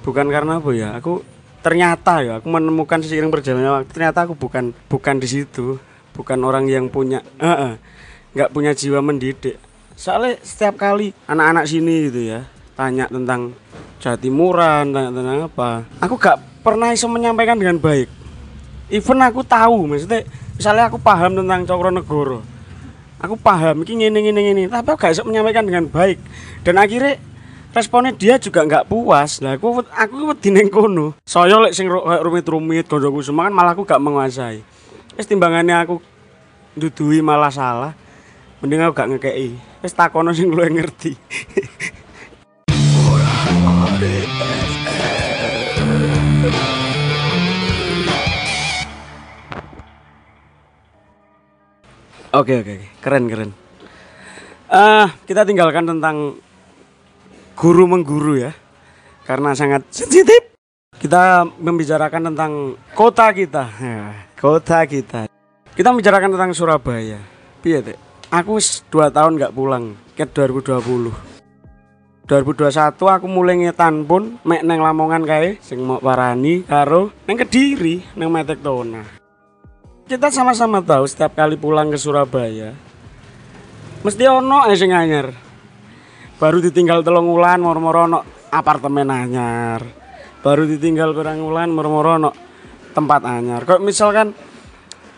Bukan 0.00 0.32
karena 0.32 0.56
apa 0.56 0.72
ya 0.72 0.96
aku 0.96 1.20
ternyata 1.60 2.24
ya 2.24 2.32
aku 2.40 2.48
menemukan 2.48 3.04
seiring 3.04 3.28
berjalannya 3.28 3.70
waktu 3.76 3.92
ternyata 3.92 4.24
aku 4.24 4.40
bukan 4.40 4.72
bukan 4.88 5.20
di 5.20 5.28
situ. 5.28 5.76
Bukan 6.16 6.40
orang 6.44 6.64
yang 6.64 6.88
punya 6.88 7.20
eh, 7.40 7.48
eh, 7.48 7.74
nggak 8.32 8.50
punya 8.52 8.72
jiwa 8.72 9.00
mendidik. 9.04 9.56
Soalnya 9.92 10.40
setiap 10.40 10.80
kali 10.80 11.12
anak-anak 11.28 11.64
sini 11.68 12.08
gitu 12.08 12.20
ya 12.32 12.48
tanya 12.72 13.06
tentang 13.06 13.52
Jawa 14.00 14.16
Timuran 14.16 14.90
tanya 14.90 15.10
tentang 15.12 15.38
apa 15.46 15.84
aku 16.00 16.16
gak 16.16 16.40
pernah 16.64 16.90
bisa 16.90 17.06
menyampaikan 17.06 17.60
dengan 17.60 17.76
baik. 17.78 18.08
Even 18.88 19.20
aku 19.22 19.44
tahu 19.44 19.86
maksudnya 19.86 20.24
misalnya 20.56 20.88
aku 20.88 20.98
paham 20.98 21.36
tentang 21.36 21.68
Cokronegoro 21.68 22.40
aku 23.22 23.38
paham 23.38 23.86
ini 23.86 24.10
ini 24.10 24.34
ini 24.34 24.42
ini 24.50 24.62
tapi 24.66 24.90
aku 24.90 24.98
gak 24.98 25.12
bisa 25.14 25.24
menyampaikan 25.28 25.64
dengan 25.68 25.84
baik. 25.86 26.18
Dan 26.66 26.80
akhirnya 26.80 27.20
responnya 27.72 28.12
dia 28.16 28.36
juga 28.36 28.66
nggak 28.66 28.90
puas. 28.90 29.38
Lah 29.38 29.54
aku 29.54 29.86
aku 29.86 30.34
wedi 30.34 30.50
ning 30.50 30.72
kono. 30.72 31.14
Saya 31.22 31.62
lek 31.62 31.76
sing 31.76 31.86
ru- 31.86 32.02
rumit-rumit 32.02 32.90
koncoku 32.90 33.22
semua 33.22 33.46
kan 33.46 33.54
malah 33.54 33.72
aku 33.76 33.86
gak 33.86 34.02
menguasai. 34.02 34.64
Wis 35.14 35.28
timbangannya 35.28 35.76
aku 35.78 36.00
dudui 36.74 37.20
malah 37.20 37.52
salah 37.52 37.92
mending 38.62 38.78
aku 38.78 38.94
gak 38.94 39.10
ngekei 39.10 39.58
wis 39.82 39.90
takono 39.90 40.30
sing 40.30 40.54
luwih 40.54 40.70
ngerti 40.70 41.18
Oke 52.32 52.64
oke 52.64 52.76
keren 53.04 53.28
keren. 53.28 53.50
Ah 54.72 55.12
kita 55.28 55.44
tinggalkan 55.44 55.84
tentang 55.84 56.40
guru 57.52 57.84
mengguru 57.84 58.40
ya, 58.40 58.56
karena 59.28 59.52
sangat 59.52 59.84
sensitif. 59.92 60.56
Kita 60.96 61.44
membicarakan 61.44 62.32
tentang 62.32 62.80
kota 62.96 63.36
kita, 63.36 63.68
Ya, 63.76 64.24
kota 64.40 64.80
kita. 64.88 65.28
Kita 65.76 65.92
membicarakan 65.92 66.32
tentang 66.32 66.56
Surabaya. 66.56 67.20
Piye 67.60 67.84
Teh? 67.84 68.11
Aku 68.32 68.56
wis 68.56 68.80
2 68.88 69.12
tahun 69.12 69.36
nggak 69.36 69.52
pulang 69.52 69.92
ke 70.16 70.24
2020. 70.24 71.12
2021 72.24 72.96
aku 72.96 73.26
mulai 73.28 73.60
ngetan 73.60 74.08
pun 74.08 74.40
mek 74.40 74.64
neng 74.64 74.80
Lamongan 74.80 75.28
kae 75.28 75.60
sing 75.60 75.84
mau 75.84 76.00
parani 76.00 76.64
karo 76.64 77.12
neng 77.28 77.36
Kediri 77.36 78.00
neng 78.16 78.32
Metek 78.32 78.64
Tona. 78.64 79.04
Kita 80.08 80.32
sama-sama 80.32 80.80
tahu 80.80 81.04
setiap 81.04 81.36
kali 81.36 81.60
pulang 81.60 81.92
ke 81.92 82.00
Surabaya 82.00 82.72
mesti 84.00 84.24
ono 84.24 84.64
ae 84.64 84.80
sing 84.80 84.96
anyar. 84.96 85.28
Baru 86.40 86.64
ditinggal 86.64 87.04
telung 87.04 87.28
wulan 87.28 87.60
moro-moro 87.60 88.08
ono 88.08 88.18
apartemen 88.48 89.12
anyar. 89.12 89.84
Baru 90.40 90.64
ditinggal 90.64 91.12
pirang 91.12 91.44
wulan 91.44 91.68
moro-moro 91.68 92.16
ono 92.16 92.30
tempat 92.96 93.28
anyar. 93.28 93.68
Kok 93.68 93.84
misalkan 93.84 94.32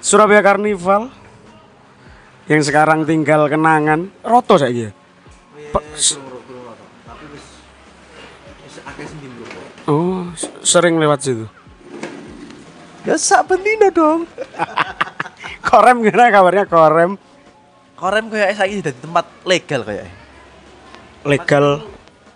Surabaya 0.02 0.42
Karnival 0.42 1.22
yang 2.44 2.60
sekarang 2.60 3.08
tinggal 3.08 3.48
kenangan 3.48 4.12
roto 4.20 4.60
saja. 4.60 4.92
Pe- 5.72 5.86
s- 5.96 6.20
Tapi 7.04 7.24
wis 7.32 7.46
wis 8.64 8.76
akeh 8.84 9.04
sing 9.08 9.18
bro. 9.32 9.46
Oh, 9.84 10.28
sering 10.60 10.96
lewat 10.96 11.24
situ. 11.24 11.46
Ya 13.04 13.16
sak 13.16 13.48
bendino 13.48 13.88
dong. 13.92 14.24
Korem 15.68 16.00
gimana 16.00 16.32
kabarnya 16.32 16.64
korem? 16.64 17.16
Korem 17.96 18.28
kayak 18.28 18.56
saiki 18.56 18.80
dadi 18.80 19.00
tempat 19.00 19.24
legal 19.44 19.80
kayak. 19.84 20.08
Legal. 21.24 21.84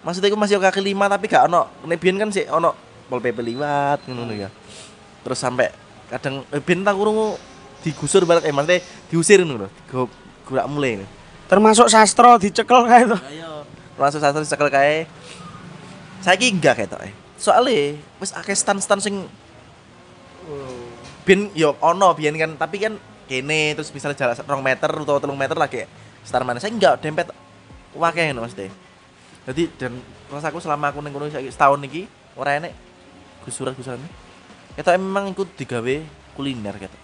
Maksudnya 0.00 0.32
aku 0.32 0.38
masih 0.40 0.56
kaki 0.60 0.80
lima 0.80 1.08
tapi 1.08 1.28
gak 1.28 1.48
ono. 1.48 1.68
Nek 1.84 2.00
biyen 2.00 2.16
kan 2.16 2.32
sih 2.32 2.48
ono 2.48 2.72
pol 3.08 3.20
pp 3.20 3.36
liwat 3.40 4.04
ngono 4.08 4.32
ya. 4.32 4.48
Terus 5.24 5.38
sampai 5.40 5.68
kadang 6.08 6.44
eh, 6.48 6.60
tak 6.60 6.94
kurungu 6.96 7.36
digusur 7.84 8.26
balik 8.26 8.44
eh 8.44 8.52
maksudnya 8.54 8.82
diusir 9.10 9.42
ngono 9.42 9.66
lho. 9.66 9.68
Digo 9.70 10.10
gak 10.48 10.68
mulai. 10.70 11.04
Termasuk 11.48 11.88
sastro 11.88 12.36
dicekel 12.36 12.84
kayak 12.84 13.08
itu. 13.08 13.18
Ayo. 13.36 13.64
Langsung 13.98 14.20
satu 14.22 14.44
cekel 14.44 14.68
kae. 14.70 15.04
Saiki 16.22 16.52
enggak 16.54 16.78
kayak 16.78 16.90
tok. 16.92 17.02
eh. 17.06 17.12
Soale 17.38 17.98
wis 18.18 18.34
akeh 18.34 18.54
stan-stan 18.54 18.98
sing 18.98 19.26
bin 21.28 21.52
yo 21.52 21.76
ono 21.84 22.16
biyen 22.16 22.34
kan 22.40 22.56
tapi 22.56 22.80
kan 22.80 22.96
kene 23.28 23.76
terus 23.76 23.92
misalnya 23.92 24.16
jarak 24.16 24.40
2 24.40 24.48
meter 24.64 24.88
atau 24.88 25.20
3 25.20 25.28
meter 25.36 25.56
lagi 25.60 25.84
star 26.24 26.40
mana 26.40 26.56
saya 26.56 26.72
enggak 26.72 27.04
dempet 27.04 27.28
wakeh 27.92 28.32
ngono 28.32 28.48
Mas 28.48 28.56
De. 28.56 28.72
Jadi 29.44 29.68
dan 29.76 29.96
rasaku 30.32 30.60
selama 30.60 30.88
aku 30.92 31.04
ning 31.04 31.12
kono 31.12 31.28
setahun 31.28 31.80
iki 31.84 32.08
ora 32.36 32.56
enek 32.56 32.72
gusuran-gusuran. 33.44 34.00
Kita 34.76 34.96
emang 34.96 35.32
ikut 35.32 35.56
digawe 35.56 35.94
kuliner 36.36 36.74
gitu. 36.76 36.96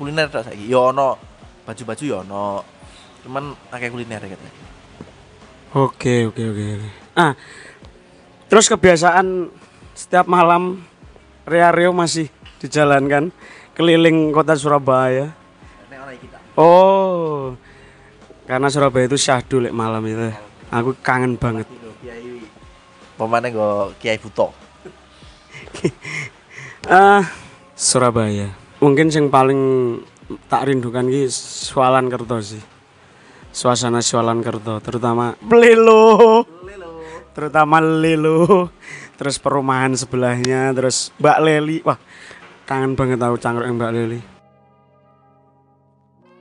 Kuliner 0.00 0.32
tok 0.32 0.48
saiki. 0.48 0.64
Yo 0.64 0.88
ono 0.96 1.20
baju-baju 1.68 2.04
yo 2.08 2.24
ono. 2.24 2.64
Cuman 3.20 3.52
akeh 3.68 3.92
kuliner 3.92 4.24
gitu. 4.24 4.46
Oke, 5.76 6.24
oke, 6.24 6.40
oke. 6.40 6.64
oke. 6.80 6.90
Ah. 7.12 7.36
Terus 8.48 8.64
kebiasaan 8.72 9.52
setiap 9.92 10.24
malam 10.24 10.80
Rea-Reo 11.44 11.92
masih 11.92 12.32
dijalankan 12.64 13.28
keliling 13.76 14.32
kota 14.32 14.56
Surabaya. 14.56 15.36
Oh. 16.56 17.54
Karena 18.48 18.72
Surabaya 18.72 19.04
itu 19.04 19.20
syahdu 19.20 19.60
lek 19.60 19.76
malam 19.76 20.00
itu. 20.08 20.32
Aku 20.72 20.96
kangen 21.04 21.36
banget. 21.36 21.68
Pemane 23.20 23.52
nggo 23.52 23.92
Kiai 24.00 24.16
Buto. 24.16 24.56
Ah, 26.88 27.28
Surabaya. 27.76 28.56
Mungkin 28.80 29.12
yang 29.12 29.28
paling 29.28 29.60
tak 30.48 30.72
rindukan 30.72 31.04
ki 31.04 31.28
Swalan 31.28 32.08
Kerto 32.08 32.40
sih. 32.40 32.64
Suasana 33.52 34.00
Swalan 34.00 34.40
Kerto, 34.40 34.80
terutama 34.80 35.36
Lelo. 35.44 36.48
Terutama 37.36 37.76
Lelo. 37.84 38.72
Terus 39.20 39.36
perumahan 39.36 39.92
sebelahnya, 39.92 40.72
terus 40.72 41.12
Mbak 41.20 41.38
Leli. 41.44 41.76
Wah, 41.84 42.00
kangen 42.64 42.96
banget 42.96 43.20
tahu 43.20 43.36
cangkruk 43.36 43.68
yang 43.68 43.76
Mbak 43.76 43.92
Leli. 43.92 44.20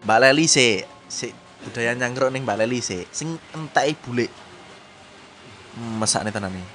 Mbak 0.07 0.19
Leli 0.23 0.45
sih, 0.47 0.79
si 1.11 1.35
budaya 1.67 1.91
nyangkruk 1.91 2.31
ning 2.31 2.47
Mbak 2.47 2.55
Leli 2.63 2.79
sih, 2.79 3.03
sing 3.11 3.35
entek 3.51 3.99
bule. 4.07 4.31
Mesakne 5.99 6.31
tenan 6.31 6.55
iki. 6.55 6.67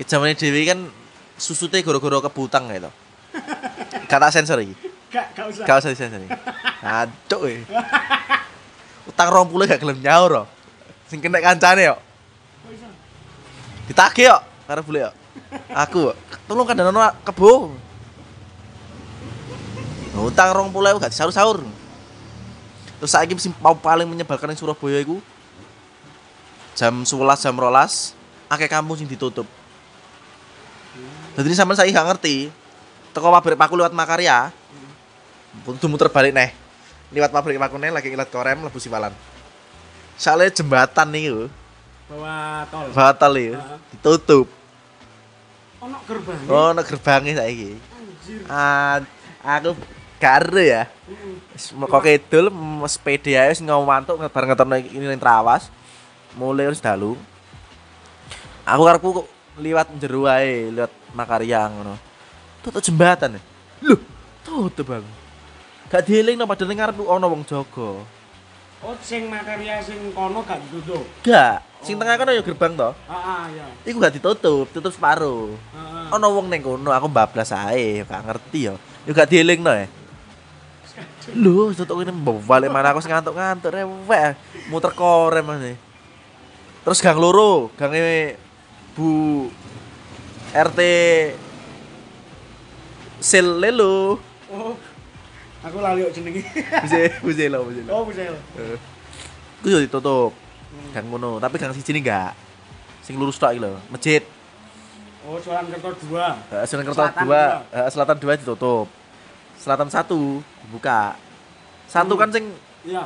Ki 0.00 0.04
jamane 0.08 0.32
dhewe 0.32 0.64
kan 0.64 0.80
susute 1.36 1.84
gara-gara 1.84 2.24
kebutang 2.24 2.72
gitu. 2.72 2.88
Kata 4.10 4.26
sensor 4.34 4.58
iki. 4.58 4.74
Gak, 5.14 5.26
gak 5.38 5.46
usah. 5.46 5.64
Gak 5.66 5.76
usah 5.78 5.90
disensor. 5.94 6.18
Aduh. 6.82 7.62
Utang 9.06 9.28
20 9.30 9.70
gak 9.70 9.78
gelem 9.78 9.98
nyaur 10.02 10.30
kok. 10.42 10.46
Sing 11.06 11.22
kena 11.22 11.38
kancane 11.38 11.86
yo. 11.86 11.96
Ditagih 13.86 14.30
yo 14.30 14.38
karo 14.66 14.82
bule 14.82 15.06
yo. 15.06 15.10
Aku 15.70 16.10
tolong 16.50 16.66
kandhanono 16.66 17.06
kebo. 17.22 17.74
Utang 20.18 20.50
20 20.54 21.02
gak 21.02 21.14
disaur-saur. 21.14 21.62
Terus 22.98 23.10
saiki 23.14 23.38
sing 23.38 23.54
mau 23.62 23.78
paling 23.78 24.04
menyebalkan 24.10 24.50
ning 24.50 24.58
Surabaya 24.58 25.00
iku 25.00 25.22
jam 26.76 27.02
11 27.06 27.16
jam 27.40 27.54
12 27.56 28.14
akeh 28.50 28.68
kampung 28.68 28.98
sing 28.98 29.06
ditutup. 29.06 29.46
Jadi 31.38 31.54
sampean 31.54 31.78
saiki 31.78 31.94
gak 31.94 32.10
ngerti. 32.14 32.59
Teko 33.10 33.28
pabrik 33.34 33.58
paku 33.58 33.74
lewat 33.74 33.90
Makarya. 33.90 34.54
Kudu 35.66 35.90
muter 35.90 36.06
balik 36.10 36.30
neh. 36.30 36.54
Liwat 37.10 37.34
pabrik 37.34 37.58
paku 37.58 37.76
neh 37.78 37.90
lagi 37.90 38.10
ngilat 38.10 38.30
korem 38.30 38.62
lebu 38.62 38.78
siwalan. 38.78 39.10
Soalnya 40.20 40.52
jembatan 40.52 41.08
nih 41.16 41.32
yuk, 41.32 41.48
Bawa 42.04 42.68
tol. 42.68 42.92
batal 42.92 43.32
nih 43.32 43.56
ditutup. 43.94 44.46
Ono 45.80 45.96
gerbang. 46.04 46.38
Oh, 46.44 46.70
no 46.76 46.84
gerbangnya 46.84 47.40
saiki. 47.40 47.80
Ah, 48.44 49.00
aku 49.40 49.72
karo 50.20 50.60
ya. 50.60 50.92
Wis 51.56 51.72
Kok 51.72 52.04
kidul 52.04 52.52
sepeda 52.84 53.48
ae 53.48 53.56
wis 53.56 53.64
ngomantuk 53.64 54.20
bareng 54.20 54.52
ngeterno 54.52 54.76
ini 54.76 55.06
ning 55.08 55.16
Trawas. 55.16 55.72
Mulai 56.36 56.68
wis 56.68 56.84
dalu. 56.84 57.16
Aku 58.68 58.84
karepku 58.84 59.24
kok 59.24 59.28
liwat 59.56 59.88
jero 59.96 60.28
ae, 60.28 60.68
liwat 60.68 60.92
Makarya 61.16 61.64
ngono. 61.72 62.09
Tutup 62.60 62.82
jembatan. 62.84 63.36
ya. 63.36 63.40
Loh, 63.84 64.00
tutup 64.44 64.86
Bang. 64.92 65.06
Gak 65.90 66.06
dieling 66.06 66.38
no 66.38 66.46
padahal 66.46 66.70
ngarep 66.70 67.02
ono 67.02 67.26
wong 67.26 67.42
jaga. 67.42 68.06
Oh, 68.80 68.96
sing 69.04 69.28
makarya 69.28 69.82
sing 69.84 69.98
kono 70.14 70.40
gak 70.46 70.62
ditutup. 70.64 71.04
Gak, 71.20 71.60
sing 71.82 72.00
tengah 72.00 72.16
kono 72.16 72.32
ya 72.32 72.40
gerbang 72.40 72.72
to. 72.78 72.90
Ah, 73.10 73.12
ah, 73.12 73.44
ya. 73.50 73.66
Iku 73.84 73.98
gak 73.98 74.14
ditutup, 74.16 74.70
tutup 74.72 74.92
separuh. 74.94 75.52
Ah, 75.74 76.08
ah. 76.08 76.16
Ono 76.16 76.26
wong 76.32 76.46
ning 76.48 76.64
kono, 76.64 76.94
aku 76.94 77.10
bablas 77.10 77.52
ae, 77.52 78.06
gak 78.06 78.22
ngerti 78.24 78.70
ya. 78.70 78.74
Yo 79.04 79.12
gak 79.12 79.28
dieling 79.28 79.60
no 79.60 79.74
ya. 79.74 79.90
Lho, 81.36 81.74
tutup 81.76 82.00
ini 82.00 82.12
balik 82.46 82.70
mana 82.70 82.94
aku 82.94 83.04
ngantuk-ngantuk 83.04 83.74
rewek. 83.74 84.38
Muter 84.72 84.92
korem 84.94 85.44
mas 85.44 85.76
Terus 86.80 87.02
gang 87.04 87.20
loro, 87.20 87.68
gang 87.76 87.92
Bu 88.96 89.48
RT 90.56 90.80
sel 93.20 93.60
lelo. 93.60 94.18
Oh. 94.50 94.74
Aku 95.60 95.76
lali 95.78 96.02
kok 96.02 96.12
jenenge. 96.16 96.40
Buse 97.20 97.44
lo 97.46 97.68
buse 97.68 97.80
lo. 97.84 97.90
Oh, 97.92 98.02
bisa. 98.08 98.24
Ku 99.60 99.66
yo 99.68 99.78
ditutup. 99.78 100.32
Gang 100.90 101.06
ngono, 101.06 101.36
tapi 101.36 101.60
gang 101.60 101.70
siji 101.70 101.92
ini 101.92 102.00
enggak. 102.00 102.32
Sing 103.04 103.14
lurus 103.14 103.36
tok 103.36 103.52
iki 103.52 103.60
lho, 103.60 103.76
masjid. 103.88 104.22
Oh, 105.20 105.36
Jalan 105.36 105.68
Kerto 105.68 105.92
2. 106.08 106.16
Heeh, 106.48 106.64
Sunan 106.64 106.82
Kerto 106.88 106.96
Selatan 106.96 107.22
2, 107.22 107.28
dua. 107.28 107.44
heeh, 107.68 107.88
Selatan 107.92 108.16
2 108.16 108.40
ditutup. 108.40 108.86
Selatan 109.60 109.88
1 109.92 110.40
dibuka. 110.64 111.00
Satu 111.84 112.14
kan 112.16 112.32
sing 112.32 112.48
Iya. 112.80 113.04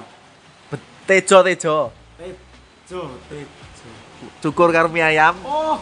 be- 0.71 0.87
tejo-tejo. 1.11 1.91
Tejo, 2.15 3.03
tejo. 3.27 3.89
Cukur 4.39 4.71
karo 4.71 4.87
mie 4.89 5.03
ayam. 5.03 5.35
Oh. 5.43 5.81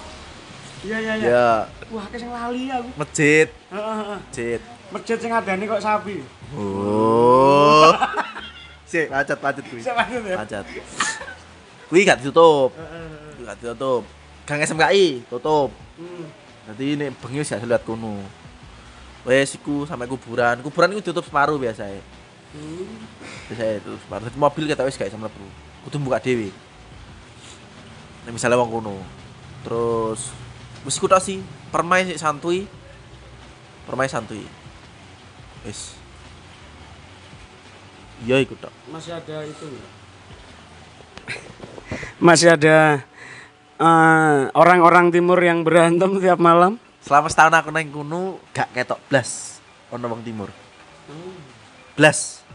Iya, 0.83 0.97
iya, 0.99 1.13
iya. 1.15 1.27
Ya, 1.31 1.49
Wah, 1.95 2.03
akeh 2.11 2.19
sing 2.19 2.31
lali 2.31 2.67
aku. 2.67 2.91
masjid, 2.99 3.47
Heeh, 3.71 3.99
masjid. 4.19 4.61
Masjid 4.91 5.17
sing 5.17 5.31
adane 5.31 5.65
kok 5.65 5.79
sapi. 5.79 6.27
Oh. 6.59 7.95
Sik, 8.91 9.09
pacet 9.09 9.39
pacet 9.41 9.65
kuwi. 9.71 9.81
Bisa 9.81 9.95
maksud 9.95 10.21
ya? 10.27 10.37
Pacet. 10.43 10.65
Kuwi 11.89 12.05
gak 12.05 12.19
ditutup. 12.21 12.75
Heeh, 12.77 13.47
gak 13.47 13.57
ditutup. 13.63 14.03
Gang 14.45 14.61
SMKI 14.61 15.23
tutup. 15.31 15.71
Hmm. 15.97 16.27
Jadi 16.69 16.85
ini 16.99 17.07
bengi 17.15 17.41
wis 17.41 17.49
gak 17.49 17.63
lihat 17.63 17.87
kono. 17.87 18.21
Wes 19.25 19.55
iku 19.55 19.87
sampai 19.87 20.11
kuburan. 20.11 20.61
Kuburan 20.61 20.93
iku 20.93 21.01
ditutup 21.01 21.25
separuh 21.25 21.57
biasa 21.57 21.89
Hmm. 22.53 23.01
Biasa 23.49 23.81
itu 23.81 23.97
separuh. 23.97 24.29
Jadi 24.29 24.37
mobil 24.37 24.65
kita 24.69 24.85
wis 24.85 24.99
gak 24.99 25.09
iso 25.09 25.17
mlebu. 25.17 25.47
Kudu 25.89 25.97
buka 26.03 26.21
dhewe. 26.21 26.53
Nek 28.29 28.35
misalnya 28.37 28.61
wong 28.61 28.69
kono. 28.69 29.01
Terus 29.65 30.29
wis 30.87 30.99
tok 30.99 31.23
sih, 31.23 31.43
permai 31.71 32.07
sik 32.07 32.19
santuy. 32.19 32.67
Permai 33.87 34.07
santuy. 34.07 34.47
Wis. 35.67 35.95
Iya 38.23 38.39
iku 38.39 38.55
tok. 38.59 38.71
Masih 38.91 39.19
ada 39.19 39.37
itu? 39.43 39.67
Masih 42.27 42.55
ada 42.55 43.03
eh, 43.83 44.41
orang-orang 44.55 45.11
timur 45.11 45.39
yang 45.43 45.67
berantem 45.67 46.23
tiap 46.23 46.39
malam. 46.39 46.79
Selama 47.03 47.27
setahun 47.27 47.59
aku 47.59 47.71
nang 47.75 47.91
kono 47.91 48.39
gak 48.55 48.71
ketok 48.71 49.03
blas 49.11 49.59
ono 49.91 50.07
wong 50.09 50.23
timur. 50.23 50.49
Blas. 51.99 52.47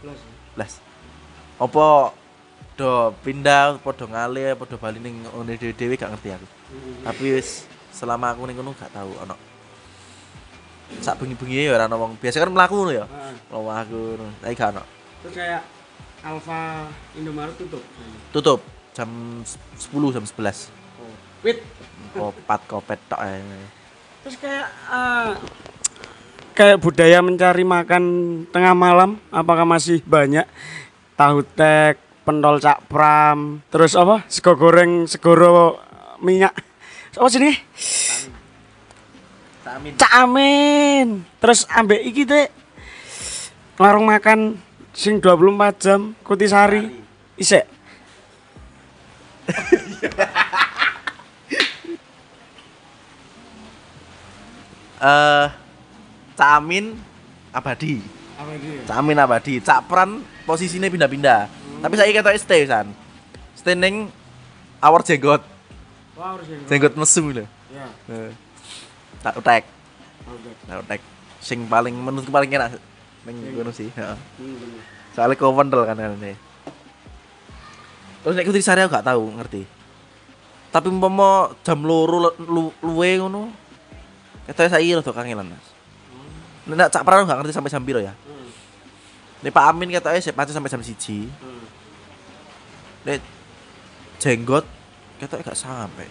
Blas. 0.56 0.82
Apa 1.60 2.16
do 2.78 3.12
pindah 3.26 3.78
apa 3.78 3.90
do 3.94 4.06
ngalih 4.06 4.54
apa 4.54 4.64
do 4.66 4.76
bali 4.78 4.98
ning 5.02 5.22
ngene 5.22 5.54
dhewe 5.76 5.94
gak 5.94 6.10
ngerti 6.16 6.34
aku. 6.34 6.46
Tapi 7.06 7.24
wis 7.38 7.68
selama 7.92 8.34
aku 8.34 8.46
ning 8.48 8.56
kono 8.56 8.72
gak 8.76 8.92
tahu 8.92 9.12
ono. 9.18 9.36
Sak 11.04 11.20
bengi-bengi 11.20 11.68
ya 11.68 11.76
ora 11.76 11.84
ono 11.86 11.96
wong. 12.00 12.12
Biasa 12.20 12.42
kan 12.42 12.50
mlaku 12.52 12.74
ngono 12.80 12.92
ya. 12.92 13.04
Heeh. 13.04 13.34
Mlaku 13.52 13.68
aku. 13.68 14.00
Tapi 14.40 14.54
gak 14.56 14.70
ono. 14.72 14.82
Terus 15.24 15.34
kayak 15.34 15.62
Alfa 16.24 16.62
Indomaret 17.14 17.54
tutup. 17.56 17.82
Tutup 18.32 18.60
jam 18.96 19.10
10 19.44 20.14
jam 20.14 20.24
11. 20.24 20.70
Oh. 21.00 21.14
Wit. 21.44 21.58
Kopat 22.16 22.60
kopet 22.66 23.00
tok. 23.06 23.20
Terus 24.24 24.36
kayak 24.42 24.66
eh, 24.90 25.30
kayak 26.58 26.82
budaya 26.82 27.22
mencari 27.22 27.62
makan 27.62 28.02
tengah 28.50 28.74
malam 28.74 29.22
apakah 29.30 29.62
masih 29.62 30.02
banyak 30.02 30.42
tahu 31.18 31.42
tek, 31.42 31.98
pentol 32.22 32.62
cak 32.62 32.86
pram, 32.86 33.58
terus 33.74 33.98
apa? 33.98 34.22
Sego 34.30 34.54
goreng, 34.54 35.10
segoro 35.10 35.82
minyak. 36.22 36.54
Apa 37.18 37.28
sini? 37.34 37.50
Amin. 39.68 39.92
Cak 39.98 40.12
Amin. 40.22 41.06
Terus 41.42 41.66
ambek 41.66 42.00
iki 42.06 42.22
teh 42.22 42.46
warung 43.74 44.06
makan 44.06 44.54
sing 44.94 45.18
24 45.18 45.82
jam 45.82 46.00
Kutisari. 46.22 46.94
Isek. 47.34 47.66
Eh 54.98 55.46
Cak 56.34 56.50
Amin 56.58 56.98
abadi. 57.54 58.02
Cak 58.82 58.98
Amin 58.98 59.14
abadi. 59.14 59.62
Cak 59.62 59.86
Pran 59.86 60.26
posisinya 60.42 60.90
pindah-pindah. 60.90 61.46
Tapi 61.82 61.94
saya 61.94 62.10
ketok 62.10 62.34
stay 62.34 62.66
san. 62.66 62.90
Stay 63.54 63.78
ning 63.78 64.10
awar 64.82 65.06
jenggot. 65.06 65.57
Wah, 66.18 66.34
harus 66.34 66.46
yang. 66.50 66.66
Jenggot 66.66 66.94
mesum 66.98 67.30
lho. 67.30 67.46
Ya. 67.70 67.86
Heeh. 68.10 68.34
Tak 69.22 69.38
utek. 69.38 69.62
Tak 70.66 70.78
utek. 70.82 71.00
Sing 71.38 71.62
paling 71.70 71.94
menurutku 71.94 72.34
paling 72.34 72.50
enak 72.50 72.74
ning 73.22 73.38
ngono 73.54 73.70
sih, 73.70 73.86
heeh. 73.94 74.18
Hmm. 74.18 74.82
Soalnya 75.14 75.38
kowendel 75.38 75.86
kan 75.86 75.94
ini. 75.94 76.34
Terus 78.24 78.34
nek 78.34 78.46
kudu 78.50 78.58
sare 78.58 78.82
aku 78.82 78.98
gak 78.98 79.06
tahu, 79.06 79.30
ngerti. 79.38 79.62
Tapi 80.74 80.86
umpama 80.90 81.54
jam 81.62 81.80
loro 81.86 82.28
lu- 82.28 82.38
lu- 82.50 82.76
luwe 82.82 83.10
ngono. 83.22 83.54
Ketoke 84.50 84.72
saiki 84.72 84.98
rada 84.98 85.12
kangelan, 85.14 85.54
Mas. 85.54 85.66
Nek 86.66 86.90
cak 86.90 87.06
pernah 87.06 87.28
gak 87.28 87.38
ngerti 87.44 87.54
sampai 87.54 87.70
jam 87.70 87.84
piro 87.86 88.02
ya. 88.02 88.12
Hmm. 88.12 88.48
Nek 89.46 89.54
Pak 89.54 89.64
Amin 89.70 89.94
ketoke 89.94 90.18
sik 90.18 90.34
pancet 90.34 90.56
sampai 90.56 90.72
jam 90.72 90.82
1. 90.82 91.30
Hmm. 91.38 91.64
Nek 93.06 93.22
jenggot 94.18 94.66
ketoke 95.18 95.42
gak 95.42 95.54
sampai. 95.54 96.06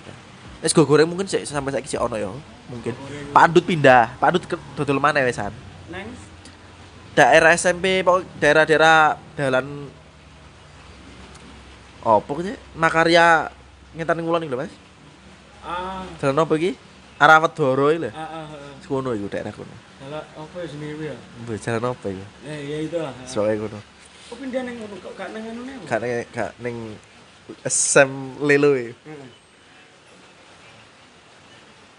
Wis 0.57 0.71
go 0.71 0.83
goreng 0.83 1.05
mungkin 1.05 1.25
sik 1.25 1.43
sampai 1.43 1.71
saiki 1.71 1.87
sik 1.87 1.99
ono 1.99 2.15
ya, 2.15 2.29
mungkin. 2.67 2.93
Pak 3.29 3.41
Andut 3.41 3.63
pindah, 3.63 4.13
Pak 4.15 4.27
Andut 4.27 4.43
ke- 4.45 4.63
dodol 4.75 4.97
mana 4.97 5.21
wesan. 5.21 5.53
Neng. 5.87 6.11
daerah 7.13 7.49
SMP 7.51 8.05
pokok 8.05 8.29
daerah-daerah 8.37 8.97
dalan 9.33 9.89
apa 11.99 12.29
sih 12.39 12.53
Makarya 12.73 13.49
ngetan 13.91 14.21
ngulon 14.21 14.45
iki 14.45 14.53
lho 14.53 14.59
Mas 14.59 14.73
Ah, 15.59 16.05
dalan 16.17 16.39
apa 16.39 16.53
iki 16.55 16.71
arah 17.17 17.41
Wedoro 17.41 17.89
iki 17.89 17.99
lho 17.99 18.09
ah, 18.09 18.21
ah, 18.21 18.45
ah. 18.45 18.77
kono 18.85 19.11
iku 19.11 19.27
daerah 19.27 19.49
kono 19.49 19.73
Dalah 19.97 20.21
apa 20.29 20.55
ya 20.61 20.67
sendiri 20.69 21.09
ya? 21.09 21.17
Jalan 21.57 21.89
apa 21.89 22.05
iku 22.07 22.23
Eh, 22.45 22.59
ya 22.63 22.77
itu 22.79 22.97
lah. 22.97 23.13
soalnya 23.25 23.59
kono 23.59 23.79
Oh 24.27 24.35
pindah 24.35 24.61
neng 24.61 24.75
ngono 24.77 24.95
kok 24.99 25.13
gak 25.15 25.29
neng 25.31 25.43
anu 25.47 25.61
neng. 25.63 25.79
gak 25.83 25.99
ning 25.99 26.11
gak 26.29 26.51
ning 26.59 26.75
SM 27.63 28.41
Lelo 28.43 28.75
Heeh. 28.75 28.93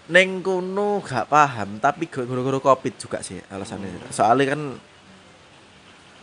ning 0.08 0.40
kono 0.40 1.04
gak 1.04 1.28
paham 1.28 1.76
tapi 1.76 2.08
gara-gara 2.08 2.56
covid 2.60 2.94
juga 2.96 3.20
sih 3.20 3.40
alasannya. 3.52 4.08
Soalnya 4.08 4.56
kan 4.56 4.60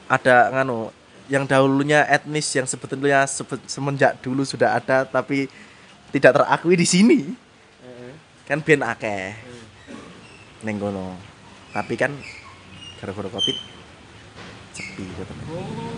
ada 0.10 0.36
nganu 0.54 0.90
yang 1.30 1.46
dahulunya 1.46 2.06
etnis 2.06 2.50
yang 2.54 2.66
sebetulnya 2.70 3.26
sebe- 3.30 3.62
semenjak 3.66 4.18
dulu 4.22 4.46
sudah 4.46 4.78
ada 4.78 5.06
tapi 5.06 5.50
tidak 6.14 6.38
terakui 6.38 6.78
di 6.78 6.86
sini. 6.86 7.20
Heeh. 7.82 8.14
kan 8.46 8.62
ben 8.62 8.82
akeh. 8.82 9.38
Ning 10.66 10.82
kono. 10.82 11.18
Tapi 11.74 11.94
kan 11.94 12.14
gara-gara 12.98 13.30
covid 13.30 13.58
sepi 14.74 15.06
katanya. 15.14 15.46
Oh, 15.54 15.94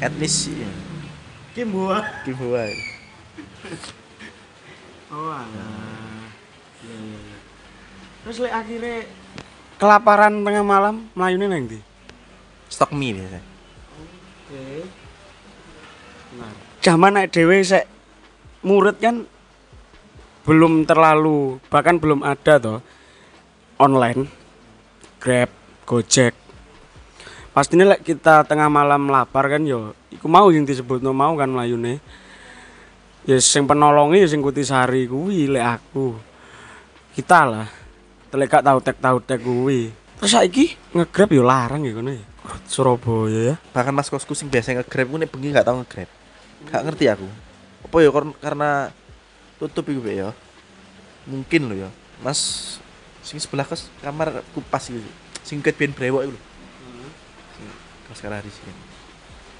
etnis 0.00 0.48
ya 0.48 0.89
Kimboa. 1.60 2.00
gimana 2.24 2.72
Oh, 5.12 5.28
alah. 5.28 5.44
Iya, 6.80 6.96
iya, 6.96 7.18
iya. 7.20 7.38
Terus 8.24 8.36
lek 8.40 8.54
akhirnya 8.56 8.96
kelaparan 9.76 10.40
tengah 10.40 10.64
malam 10.64 11.04
melayune 11.12 11.52
neng 11.52 11.68
ndi? 11.68 11.80
stok 12.70 12.94
mie 12.94 13.12
biasa 13.18 13.42
Oke. 13.42 14.64
Nah, 16.38 16.52
zaman 16.80 17.12
nek 17.18 17.28
dhewe 17.34 17.58
sek 17.60 17.84
murid 18.64 18.96
kan 19.02 19.26
belum 20.48 20.88
terlalu 20.88 21.58
bahkan 21.68 22.00
belum 22.00 22.24
ada 22.24 22.56
toh 22.56 22.78
online 23.76 24.30
Grab, 25.20 25.52
Gojek. 25.84 26.32
Pastinya 27.50 27.94
lek 27.94 28.06
kita 28.06 28.46
tengah 28.46 28.70
malam 28.70 29.10
lapar 29.10 29.50
kan 29.50 29.62
yo 29.66 29.94
iku 30.14 30.30
mau 30.30 30.50
yang 30.54 30.62
disebut 30.62 31.02
mau 31.10 31.34
kan 31.34 31.50
melayune. 31.50 31.98
Ya 33.26 33.36
sing 33.42 33.66
penolongi 33.66 34.22
ya 34.22 34.28
sing 34.30 34.40
Kutisari 34.40 35.10
kuwi 35.10 35.50
lek 35.50 35.80
aku. 35.80 36.14
Kita 37.14 37.44
lah. 37.44 37.68
Lek 38.30 38.46
gak 38.46 38.62
tau 38.62 38.78
tek 38.78 38.96
tau 39.02 39.18
tek 39.18 39.42
kuwi. 39.42 39.90
Terus 40.20 40.30
saiki 40.30 40.78
nge-grab 40.94 41.30
yo 41.32 41.42
larang 41.42 41.82
ya 41.82 41.92
kono 41.96 42.12
ya. 42.12 42.30
Surabaya 42.66 43.40
ya. 43.52 43.54
bahkan 43.70 43.94
mas 43.94 44.08
kosku 44.08 44.34
sing 44.34 44.48
biasa 44.48 44.74
nge-grab 44.74 45.06
ku 45.12 45.16
nek 45.20 45.30
bengi 45.30 45.54
gak 45.54 45.66
tau 45.66 45.76
nge-grab 45.82 46.10
gak 46.66 46.82
ngerti 46.88 47.04
aku 47.06 47.28
apa 47.86 47.96
ya 48.00 48.10
kar- 48.12 48.38
karena 48.40 48.70
tutup 49.60 49.86
iku 49.88 50.02
ya 50.08 50.30
mungkin 51.28 51.70
lo 51.70 51.74
ya 51.76 51.90
mas 52.24 52.40
sing 53.20 53.36
sebelah 53.36 53.68
kos 53.68 53.92
kamar 54.00 54.40
kupas 54.56 54.88
gitu 54.88 55.04
sing 55.44 55.60
ket 55.60 55.76
brewok 55.76 56.32
iku 56.32 56.38
sekarang 58.16 58.42
hari 58.42 58.50
sini. 58.50 58.72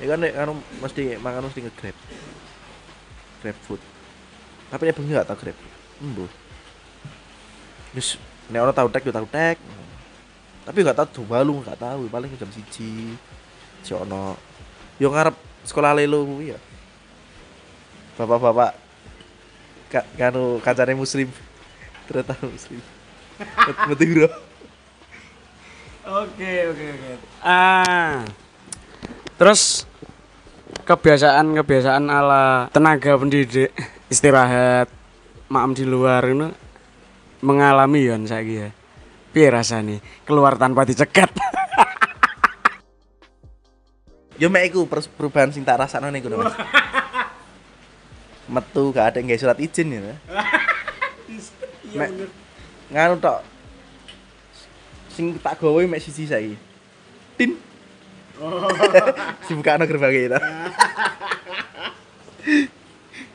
Ya 0.00 0.04
kan 0.14 0.18
nek 0.20 0.32
anu 0.36 0.52
mesti 0.80 1.20
makan 1.20 1.46
mesti 1.50 1.60
nge-grab. 1.66 1.96
Grab 3.44 3.58
food. 3.68 3.80
Tapi 4.70 4.82
nek 4.88 4.94
bengi 4.96 5.12
gak 5.16 5.28
tau 5.28 5.38
grab. 5.38 5.56
Embo 6.00 6.26
wis 7.90 8.14
nek 8.50 8.62
ora 8.62 8.72
tau 8.74 8.88
tek 8.88 9.06
yo 9.06 9.12
tau 9.12 9.26
tek. 9.26 9.58
Tapi 10.64 10.78
gak 10.86 10.98
tahu 10.98 11.26
balu 11.26 11.62
gak 11.66 11.80
tahu 11.80 12.06
paling 12.06 12.30
jam 12.38 12.50
siji. 12.54 13.16
Si 13.82 13.92
ono. 13.92 14.36
Yo 15.00 15.10
ngarep 15.10 15.34
sekolah 15.64 15.96
lelo 15.96 16.24
kuwi 16.24 16.52
ya. 16.54 16.58
Bapak-bapak 18.20 18.76
ka, 19.88 20.00
kanu 20.16 20.60
kancane 20.60 20.92
muslim. 20.94 21.28
Ternyata 22.06 22.36
muslim. 22.44 22.82
Bro 23.88 24.28
Oke, 26.10 26.52
oke, 26.72 26.86
oke. 26.96 27.12
Ah. 27.44 28.24
Terus 29.40 29.88
kebiasaan-kebiasaan 30.84 32.04
ala 32.12 32.68
tenaga 32.76 33.16
pendidik 33.16 33.72
istirahat 34.12 34.92
maam 35.48 35.72
di 35.72 35.88
luar 35.88 36.20
itu 36.28 36.52
mengalami 37.40 38.04
yon 38.04 38.28
saiki 38.28 38.54
ya. 38.60 38.68
Piye 39.32 39.48
rasane 39.48 40.04
keluar 40.28 40.60
tanpa 40.60 40.84
dicegat? 40.84 41.32
yo 44.44 44.52
mek 44.52 44.68
iku 44.68 44.84
perubahan 44.88 45.48
sing 45.56 45.64
tak 45.64 45.88
rasakno 45.88 46.12
niku 46.12 46.28
lho, 46.28 46.44
Mas. 46.44 46.52
metu 48.52 48.90
gak 48.90 49.14
ada 49.14 49.18
nggak 49.22 49.38
surat 49.40 49.58
izin 49.62 49.94
ya 49.94 50.00
Mek, 51.90 52.10
nganu 52.90 53.14
tok 53.22 53.40
sing 55.14 55.38
tak 55.38 55.58
gawe 55.62 55.82
mek 55.86 56.02
siji 56.02 56.26
saiki 56.26 56.54
tin 57.38 57.54
dibukakno 59.48 59.84
gerbangnya 59.84 60.40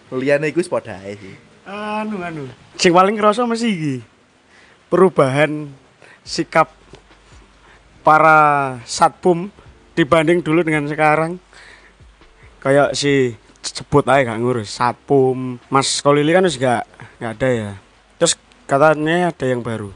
itu 0.10 0.16
liyane 0.16 0.50
iku 0.50 0.64
wis 0.64 0.72
padha 0.72 0.98
ae 1.02 1.14
sih 1.18 1.36
anu 1.66 2.22
anu. 2.22 2.46
Sing 2.78 2.94
paling 2.94 3.18
kerasa 3.18 3.44
mesti 3.44 3.68
iki. 3.68 3.96
Perubahan 4.88 5.68
sikap 6.22 6.70
para 8.06 8.78
satpam 8.86 9.50
dibanding 9.98 10.46
dulu 10.46 10.62
dengan 10.62 10.86
sekarang. 10.86 11.42
Kayak 12.62 12.94
si 12.98 13.34
sebut 13.66 14.06
aja 14.06 14.34
gak 14.34 14.42
ngurus 14.42 14.70
satpam. 14.78 15.58
Mas 15.74 15.90
Kolili 16.06 16.32
kan 16.32 16.46
wis 16.46 16.62
gak 16.62 16.86
gak 17.18 17.42
ada 17.42 17.50
ya. 17.50 17.72
Terus 18.22 18.38
katanya 18.70 19.34
ada 19.34 19.46
yang 19.46 19.66
baru. 19.66 19.90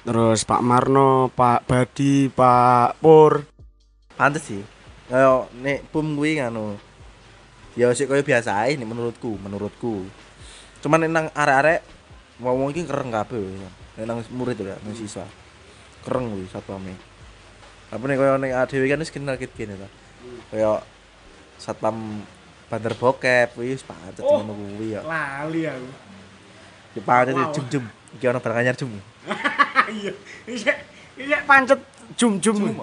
Terus 0.00 0.48
Pak 0.48 0.64
Marno, 0.64 1.28
Pak 1.30 1.68
Badi, 1.68 2.32
Pak 2.32 2.98
Pur. 2.98 3.49
Pantes 4.20 4.44
sih 4.44 4.60
kaya 5.08 5.48
nek 5.64 5.88
pum 5.88 6.12
kuwi 6.12 6.36
nganu 6.36 6.76
ya 7.72 7.88
sik 7.96 8.12
kaya 8.12 8.20
biasa 8.20 8.68
ae 8.68 8.76
nek 8.76 8.84
menurutku 8.84 9.40
menurutku 9.40 10.04
cuman 10.84 11.08
nek 11.08 11.10
nang 11.10 11.26
arek-arek 11.32 11.80
ngomong 12.36 12.68
iki 12.76 12.84
kereng 12.84 13.08
kabeh 13.08 13.40
nek 13.96 14.04
nang 14.04 14.20
murid 14.28 14.60
lho 14.60 14.76
nang 14.76 14.92
siswa 14.92 15.24
kereng 16.04 16.28
kuwi 16.36 16.44
satpame 16.52 16.92
apa 17.88 18.02
nek 18.04 18.16
kaya 18.20 18.36
nek 18.36 18.52
dhewe 18.68 18.86
kan 18.92 19.00
wis 19.00 19.08
kenal 19.08 19.40
kit 19.40 19.56
kene 19.56 19.80
ta 19.80 19.88
kaya 20.52 20.84
satpam 21.56 22.20
bandar 22.68 22.92
bokep 22.92 23.56
wis 23.56 23.80
pancet 23.80 24.20
Oh. 24.20 24.44
ngono 24.44 24.52
kuwi 24.76 24.94
ya 24.94 25.00
Lali 25.02 25.64
aku. 25.66 25.88
Di 26.92 27.00
pancet 27.02 27.34
Wow. 27.34 27.50
jum-jum 27.56 27.84
iki 28.14 28.24
ana 28.28 28.38
barang 28.38 28.58
anyar 28.62 28.76
jum 28.76 28.92
Iya. 29.90 30.12
Iya, 30.46 30.74
iya 31.18 31.38
pancet 31.48 31.80
jum-jum. 32.14 32.78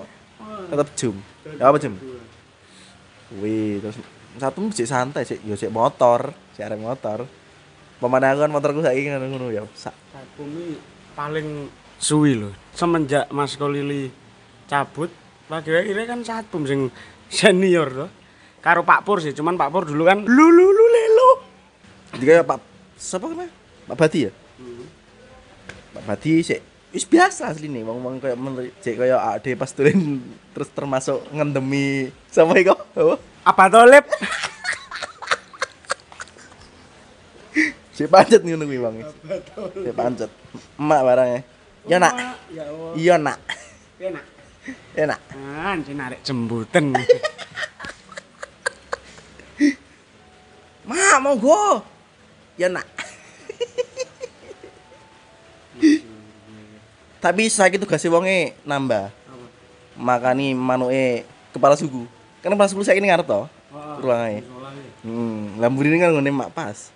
Tetep 0.67 0.87
jum 0.99 1.15
ya 1.57 1.71
apa 1.71 1.77
jum 1.79 1.95
kuwi 3.33 3.79
terus 3.83 3.97
satu 4.37 4.59
sik 4.69 4.87
santai 4.87 5.23
sik 5.25 5.41
yo 5.43 5.57
sik 5.57 5.73
motor 5.73 6.31
sik 6.53 6.67
arek 6.67 6.79
motor 6.79 7.25
kan 8.01 8.49
motorku 8.53 8.85
saiki 8.85 9.09
ngono 9.09 9.25
ngono 9.25 9.47
ya 9.49 9.65
sak 9.73 9.95
Bumi 10.37 10.77
paling 11.17 11.65
suwi 11.97 12.37
loh. 12.37 12.53
Semenjak 12.77 13.25
Mas 13.33 13.57
Kolili 13.57 14.13
cabut, 14.69 15.09
lagi 15.49 15.73
kira 15.73 16.05
kan 16.05 16.21
satpam 16.21 16.69
sing 16.69 16.93
senior 17.25 17.89
loh. 17.89 18.09
Karo 18.61 18.85
Pak 18.85 19.01
Pur 19.01 19.17
sih, 19.17 19.33
cuman 19.33 19.57
Pak 19.57 19.69
Pur 19.73 19.89
dulu 19.89 20.05
kan 20.05 20.21
lu 20.21 20.47
lu 20.53 20.65
lu 20.69 20.85
lelo. 20.93 21.29
Jadi 22.13 22.25
kayak 22.25 22.45
Pak 22.45 22.59
siapa 23.01 23.25
kan? 23.25 23.49
Pak 23.89 23.97
Badi 23.97 24.29
ya? 24.29 24.31
Pak 25.97 26.03
Badi 26.05 26.45
sik 26.45 26.61
wis 26.95 27.03
biasa 27.03 27.51
asline 27.51 27.83
wong-wong 27.83 28.23
kaya 28.23 28.35
menjek 28.39 28.95
kaya 28.95 29.19
ade 29.35 29.55
pas 29.59 29.71
turun 29.75 30.23
terus 30.55 30.69
termasuk 30.71 31.19
ngendemi 31.35 32.11
sapa 32.31 32.55
iku? 32.57 32.75
Apa? 33.43 33.63
Tolep 33.71 34.05
si 37.97 38.05
pancet 38.05 38.45
ngono 38.45 38.65
kuwi 38.69 38.79
wong 38.79 38.95
si 39.83 39.91
pancet. 39.95 40.31
Emak 40.77 41.01
barang 41.03 41.27
ya 41.27 41.41
yo 41.87 41.97
nak. 41.99 42.13
Iya 42.95 43.15
nak. 43.17 43.39
Enak 43.97 44.37
enak 44.97 45.19
anjir 45.37 45.93
ah, 45.93 45.97
narik 46.09 46.19
jembuten. 46.25 46.97
Mak 50.89 51.17
monggo. 51.21 51.83
Yo 52.57 52.67
nak. 52.71 52.96
Tapi 57.17 57.49
saiki 57.49 57.81
tugasnya 57.81 58.13
wonge 58.13 58.53
nambah. 58.61 59.09
Makani 59.97 60.53
manuke 60.53 61.25
kepala 61.49 61.73
suku. 61.73 62.05
Kan 62.45 62.53
kepala 62.53 62.69
suku 62.69 62.85
saiki 62.85 63.01
ngarep 63.01 63.25
to. 63.25 63.41
Ruange. 64.01 64.45
Hmm, 65.01 65.57
lah 65.57 65.69
mburine 65.69 65.97
kan 65.97 66.13
ngene 66.13 66.29
mak 66.29 66.53
pas. 66.53 66.93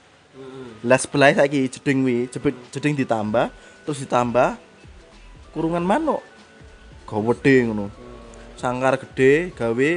Lah 0.86 0.98
sebelah 0.98 1.34
saiki 1.34 1.70
jeding 1.70 2.06
wi, 2.06 2.30
jeding 2.74 2.94
ditambah, 2.98 3.50
terus 3.86 4.02
ditambah 4.02 4.58
kurungan 5.54 5.82
manuk. 5.82 6.22
Gawedhe 7.10 7.70
ngono. 7.70 7.90
Sangkar 8.58 9.02
gede 9.02 9.50
gawe 9.58 9.90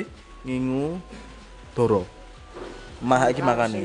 ngingu 0.44 1.00
doro. 1.76 2.08
Mah 3.04 3.28
iki 3.28 3.44
makane. 3.44 3.84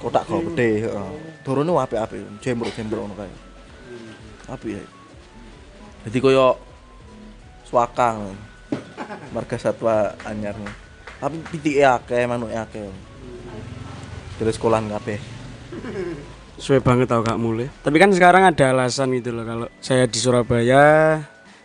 Kotak 0.00 0.26
kok 0.26 0.42
gede, 0.52 0.88
heeh. 0.88 1.10
Dorone 1.44 1.70
apik-apik, 1.76 2.40
jembruk-jembruk 2.42 3.04
ngono 3.04 3.14
kae. 3.14 3.32
Apik 4.50 4.72
ya. 4.80 4.84
Jadi 6.08 6.18
koyo 6.20 6.56
swakang. 7.66 8.32
Marga 9.34 9.56
satwa 9.58 10.14
anyar. 10.24 10.56
Tapi 11.20 11.36
pitike 11.52 11.84
akeh, 11.84 12.24
manuke 12.24 12.56
akeh. 12.56 12.88
Terus 14.40 14.56
sekolahan 14.56 14.88
kabeh. 14.88 15.20
Suwe 16.60 16.80
banget 16.80 17.08
tau 17.08 17.24
gak 17.24 17.40
mulai. 17.40 17.68
Tapi 17.80 17.96
kan 17.96 18.12
sekarang 18.12 18.44
ada 18.44 18.72
alasan 18.72 19.16
gitu 19.16 19.32
loh 19.32 19.44
kalau 19.44 19.68
saya 19.80 20.04
di 20.04 20.18
Surabaya 20.20 21.20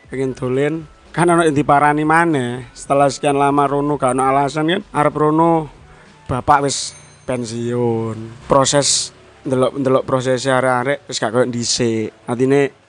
pengen 0.08 0.32
dolen 0.38 0.88
kan 1.15 1.32
yang 1.32 1.56
diparani 1.56 2.04
mana 2.04 2.67
setelah 2.76 3.08
sekian 3.08 3.39
lama 3.39 3.63
Rono 3.63 3.95
ono 3.95 4.24
alasan 4.24 4.67
kan 4.67 4.82
arep 4.91 5.15
Rono 5.15 5.67
bapak 6.28 6.67
wis 6.67 6.91
pensiun 7.24 8.48
proses 8.52 9.15
ndelok 9.48 9.80
ndelok 9.80 10.04
proses 10.04 10.43
arek-arek 10.43 11.08
wis 11.08 11.17
gak 11.17 11.32
koyo 11.32 11.48
dhisik 11.48 12.12
artine 12.28 12.85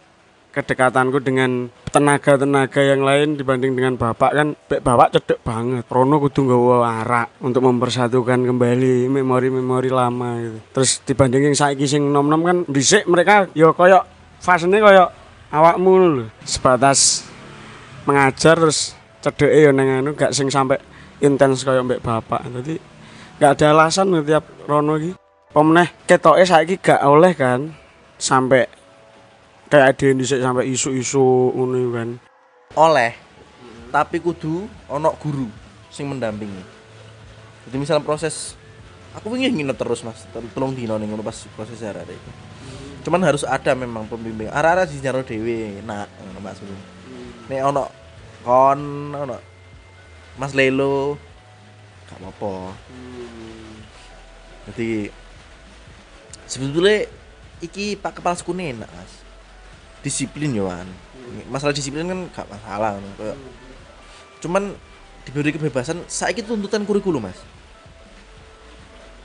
kedekatanku 0.56 1.20
dengan 1.20 1.68
tenaga-tenaga 1.92 2.80
yang 2.80 3.04
lain 3.04 3.36
dibanding 3.36 3.76
dengan 3.76 4.00
bapak 4.00 4.32
kan 4.32 4.48
bapak 4.64 5.12
cedek 5.12 5.44
banget. 5.44 5.84
Rono 5.92 6.16
kudu 6.16 6.48
nggawa 6.48 7.04
arak 7.04 7.28
untuk 7.44 7.60
mempersatukan 7.60 8.40
kembali 8.48 9.04
memori-memori 9.12 9.92
lama 9.92 10.40
gitu. 10.40 10.58
Terus 10.72 11.04
dibandingin 11.04 11.52
saiki 11.52 11.84
sing 11.84 12.08
nom-nom 12.08 12.40
kan 12.40 12.56
dhisik 12.72 13.04
mereka 13.04 13.52
yo 13.52 13.76
koyo 13.76 14.00
fasene 14.40 14.80
koyo 14.80 15.12
awakmu 15.52 15.92
lho. 16.00 16.24
Sebatas 16.48 17.28
mengajar 18.08 18.56
terus 18.56 18.96
cedeke 19.20 19.60
yo 19.60 19.76
nang 19.76 20.00
anu 20.00 20.16
gak 20.16 20.32
sing 20.32 20.48
sampai 20.48 20.80
intens 21.20 21.68
koyo 21.68 21.84
mbek 21.84 22.00
bapak. 22.00 22.48
Jadi 22.48 22.80
gak 23.36 23.60
ada 23.60 23.76
alasan 23.76 24.16
tiap 24.24 24.48
Rono 24.64 24.96
iki. 24.96 25.12
Pemeneh 25.52 25.92
ketoke 26.08 26.48
saiki 26.48 26.80
gak 26.80 27.04
oleh 27.04 27.36
kan 27.36 27.76
sampai 28.16 28.75
kayak 29.66 29.96
ada 29.96 30.02
yang 30.06 30.16
dhisik 30.22 30.40
sampai 30.42 30.64
isu-isu 30.70 31.50
iku 31.54 31.90
kan 31.94 32.08
Oleh 32.76 33.26
tapi 33.90 34.20
kudu 34.20 34.66
ono 34.92 35.14
guru 35.16 35.48
sing 35.88 36.10
mendampingi. 36.10 36.60
Jadi 37.64 37.76
misal 37.80 38.04
proses 38.04 38.52
aku 39.16 39.32
ingin 39.40 39.56
nginep 39.56 39.76
terus 39.80 40.04
Mas, 40.04 40.28
telung 40.52 40.76
dino 40.76 41.00
ngono 41.00 41.24
pas 41.24 41.48
proses 41.56 41.80
arek 41.80 42.12
itu. 42.12 42.30
Cuman 43.08 43.24
harus 43.24 43.46
ada 43.46 43.72
memang 43.72 44.04
pembimbing. 44.10 44.52
Arek-arek 44.52 44.92
di 44.92 45.00
nyaro 45.00 45.24
dhewe, 45.24 45.80
nak 45.86 46.12
Mas. 46.44 46.60
Nek 47.48 47.60
ono 47.64 47.88
kon 48.44 49.14
ono 49.16 49.36
Mas 50.36 50.52
Lelo 50.52 51.16
gak 52.06 52.20
apa-apa. 52.20 52.76
Jadi 54.68 55.08
sebetulnya 56.44 57.08
iki 57.64 57.96
Pak 57.96 58.20
Kepala 58.20 58.36
Suku 58.36 58.52
enak 58.52 58.90
Mas. 58.92 59.25
Disiplin 60.00 60.52
Yohan. 60.52 60.88
Masalah 61.50 61.74
disiplin 61.74 62.06
kan 62.06 62.20
gak 62.32 62.46
masalah. 62.48 62.96
Kayak- 63.18 63.38
Cuman 64.40 64.62
diberi 65.26 65.50
kebebasan 65.50 66.06
saiki 66.06 66.44
tuntutan 66.44 66.86
kurikulum 66.86 67.26
Mas. 67.26 67.38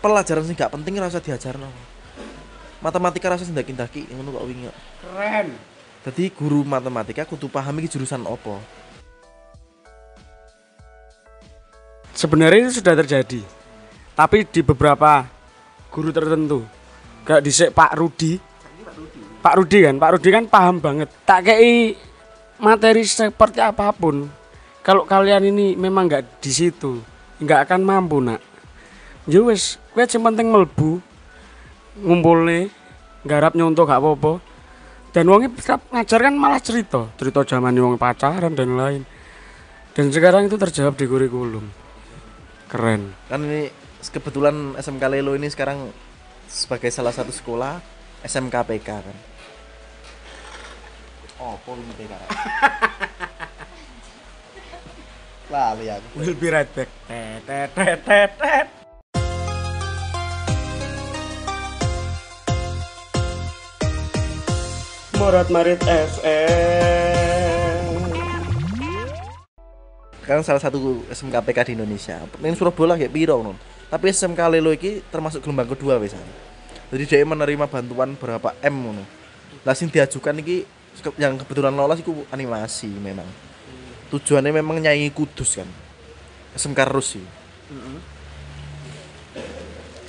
Pelajaran 0.02 0.44
sing 0.46 0.58
gak 0.58 0.74
penting 0.74 0.98
rasa 0.98 1.22
diajarno. 1.22 1.70
Matematika 2.82 3.30
rasa 3.30 3.46
sing 3.46 3.54
daki-daki 3.54 4.10
ngono 4.10 4.42
kok 4.42 4.46
wingi. 4.50 4.66
keren 5.06 5.48
Jadi 6.02 6.34
guru 6.34 6.66
matematika 6.66 7.30
kudu 7.30 7.46
paham 7.46 7.78
iki 7.78 7.94
jurusan 7.94 8.26
opo. 8.26 8.58
Sebenarnya 12.18 12.66
itu 12.70 12.82
sudah 12.82 12.98
terjadi. 12.98 13.42
Tapi 14.18 14.50
di 14.50 14.62
beberapa 14.66 15.30
guru 15.94 16.10
tertentu. 16.10 16.66
Kayak 17.22 17.42
di 17.46 17.52
Pak 17.70 17.92
Rudi. 17.94 18.34
Pak 19.42 19.58
Rudi 19.58 19.82
kan, 19.82 19.98
Pak 19.98 20.12
Rudi 20.18 20.30
kan 20.30 20.46
paham 20.46 20.78
banget. 20.78 21.10
Tak 21.26 21.50
kei 21.50 21.98
materi 22.62 23.02
seperti 23.02 23.58
apa 23.58 23.90
pun. 23.90 24.30
Kalau 24.86 25.06
kalian 25.06 25.50
ini 25.50 25.74
memang 25.74 26.06
nggak 26.06 26.42
di 26.42 26.52
situ, 26.54 27.02
nggak 27.42 27.70
akan 27.70 27.82
mampu 27.82 28.22
nak. 28.22 28.42
Wis, 29.26 29.78
kowe 29.94 30.06
sing 30.06 30.22
penting 30.22 30.50
mlebu 30.50 31.02
ngumpulne, 32.02 32.74
garap 33.26 33.54
nyontoh 33.54 33.86
gak 33.86 34.02
apa-apa. 34.02 34.34
Dan 35.12 35.28
wongi 35.28 35.52
ngajar 35.92 36.20
kan 36.24 36.36
malah 36.40 36.62
cerita, 36.64 37.12
cerita 37.20 37.44
zaman 37.44 37.76
wong 37.76 38.00
pacaran 38.00 38.56
dan 38.56 38.80
lain. 38.80 39.04
Dan 39.92 40.08
sekarang 40.08 40.48
itu 40.48 40.56
terjawab 40.56 40.96
di 40.96 41.04
kurikulum. 41.04 41.66
Keren. 42.72 43.12
Kan 43.28 43.44
ini 43.44 43.68
kebetulan 44.00 44.80
SMK 44.80 45.04
Lelo 45.12 45.36
ini 45.36 45.52
sekarang 45.52 45.92
sebagai 46.48 46.88
salah 46.88 47.12
satu 47.12 47.36
sekolah 47.36 47.84
SMK 48.24 48.56
PK 48.56 48.90
kan. 51.42 51.50
Oh, 51.50 51.58
polu 51.66 51.82
PK. 51.98 52.14
Lali 55.50 55.90
aku. 55.90 56.08
We'll 56.22 56.38
be 56.38 56.54
right 56.54 56.70
back. 56.70 56.88
Tet, 57.10 57.74
tet, 57.74 58.00
tet, 58.06 58.32
tet. 58.38 58.68
Morat 65.18 65.50
Marit 65.54 65.82
FM. 65.86 66.22
Sekarang 70.22 70.46
salah 70.46 70.62
satu 70.62 71.06
SMK 71.10 71.36
PK 71.46 71.58
di 71.70 71.74
Indonesia. 71.78 72.22
Ning 72.42 72.54
Surabaya 72.58 72.98
kayak 72.98 73.14
piro 73.14 73.42
non. 73.42 73.58
Tapi 73.92 74.14
SMK 74.14 74.40
Lelo 74.50 74.72
iki 74.72 75.04
termasuk 75.12 75.44
gelombang 75.44 75.68
kedua 75.70 76.00
wis. 76.02 76.16
Jadi 76.90 77.04
dia 77.06 77.22
menerima 77.22 77.68
bantuan 77.68 78.16
berapa 78.18 78.56
M 78.64 78.76
ngono. 78.82 79.04
Lah 79.62 79.76
sing 79.78 79.94
diajukan 79.94 80.42
iki 80.42 80.66
yang 81.18 81.40
kebetulan 81.40 81.74
lolos 81.74 82.00
iku 82.04 82.28
animasi 82.30 82.92
memang. 82.92 83.28
Tujuannya 84.12 84.52
memang 84.52 84.84
nyanyi 84.84 85.10
Kudus 85.16 85.56
kan. 85.56 85.70
SMK 86.56 86.80
Rus 86.92 87.16
sih. 87.16 87.26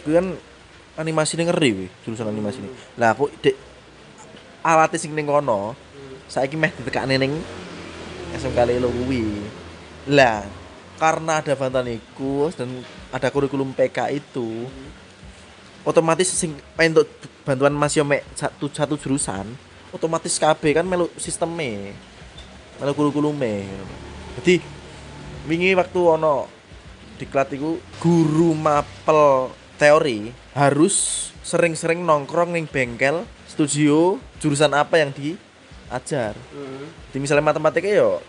Itu 0.02 0.10
kan 0.10 0.34
animasi 0.98 1.38
ini 1.38 1.46
ngeri 1.46 1.70
wih, 1.70 1.90
jurusan 2.02 2.26
animasi 2.26 2.58
ini. 2.60 2.70
Lah 2.98 3.14
aku 3.14 3.30
dek 3.38 3.54
alatnya 4.62 4.98
sing 4.98 5.14
ning 5.14 5.26
kono 5.26 5.78
saiki 6.26 6.58
meh 6.58 6.74
ditekakne 6.74 7.14
ning 7.18 7.32
SMK 8.34 8.58
Lelo 8.66 8.90
kuwi. 8.90 9.22
Lah, 10.10 10.42
karena 10.98 11.38
ada 11.38 11.54
bantuan 11.54 11.86
iku 11.94 12.50
dan 12.50 12.82
ada 13.14 13.30
kurikulum 13.30 13.70
PK 13.70 14.18
itu 14.18 14.66
otomatis 15.86 16.30
sing 16.30 16.54
untuk 16.58 17.06
bantuan 17.46 17.74
masih 17.74 18.06
mek 18.06 18.26
satu 18.34 18.66
satu 18.70 18.94
jurusan 18.98 19.46
otomatis 19.92 20.34
KB 20.40 20.62
kan 20.72 20.84
melu 20.88 21.06
sistemnya 21.20 21.92
melu 22.80 22.92
kurikulume 22.96 23.68
jadi 24.40 24.58
wingi 25.46 25.76
waktu 25.76 26.00
ono 26.00 26.48
diklat 27.20 27.54
iku 27.54 27.78
guru 28.02 28.56
mapel 28.56 29.52
teori 29.78 30.34
harus 30.56 31.28
sering-sering 31.42 32.02
nongkrong 32.02 32.54
ning 32.54 32.66
bengkel 32.66 33.26
studio 33.46 34.16
jurusan 34.38 34.72
apa 34.72 35.02
yang 35.02 35.10
diajar. 35.12 36.34
Di 37.12 37.18
misalnya 37.20 37.52
matematika 37.52 37.86
yo 37.86 38.22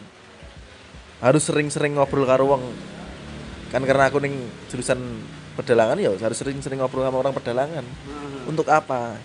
harus 1.24 1.42
sering-sering 1.48 1.96
ngobrol 1.96 2.28
karo 2.28 2.50
wong. 2.50 2.64
Kan 3.72 3.82
karena 3.88 4.12
aku 4.12 4.22
ning 4.22 4.36
jurusan 4.70 5.00
pedalangan 5.58 5.98
ya 5.98 6.14
harus 6.14 6.38
sering-sering 6.38 6.82
ngobrol 6.82 7.06
sama 7.06 7.22
orang 7.22 7.34
pedalangan. 7.34 7.86
Untuk 8.46 8.68
apa? 8.70 9.18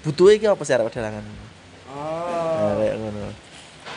Butuh 0.00 0.32
iki 0.32 0.48
apa 0.48 0.62
sih 0.64 0.72
arek 0.72 0.88
pedalangan 0.88 1.49
Nah, 1.90 2.74
kayak 2.78 2.94
ngono. 2.98 3.26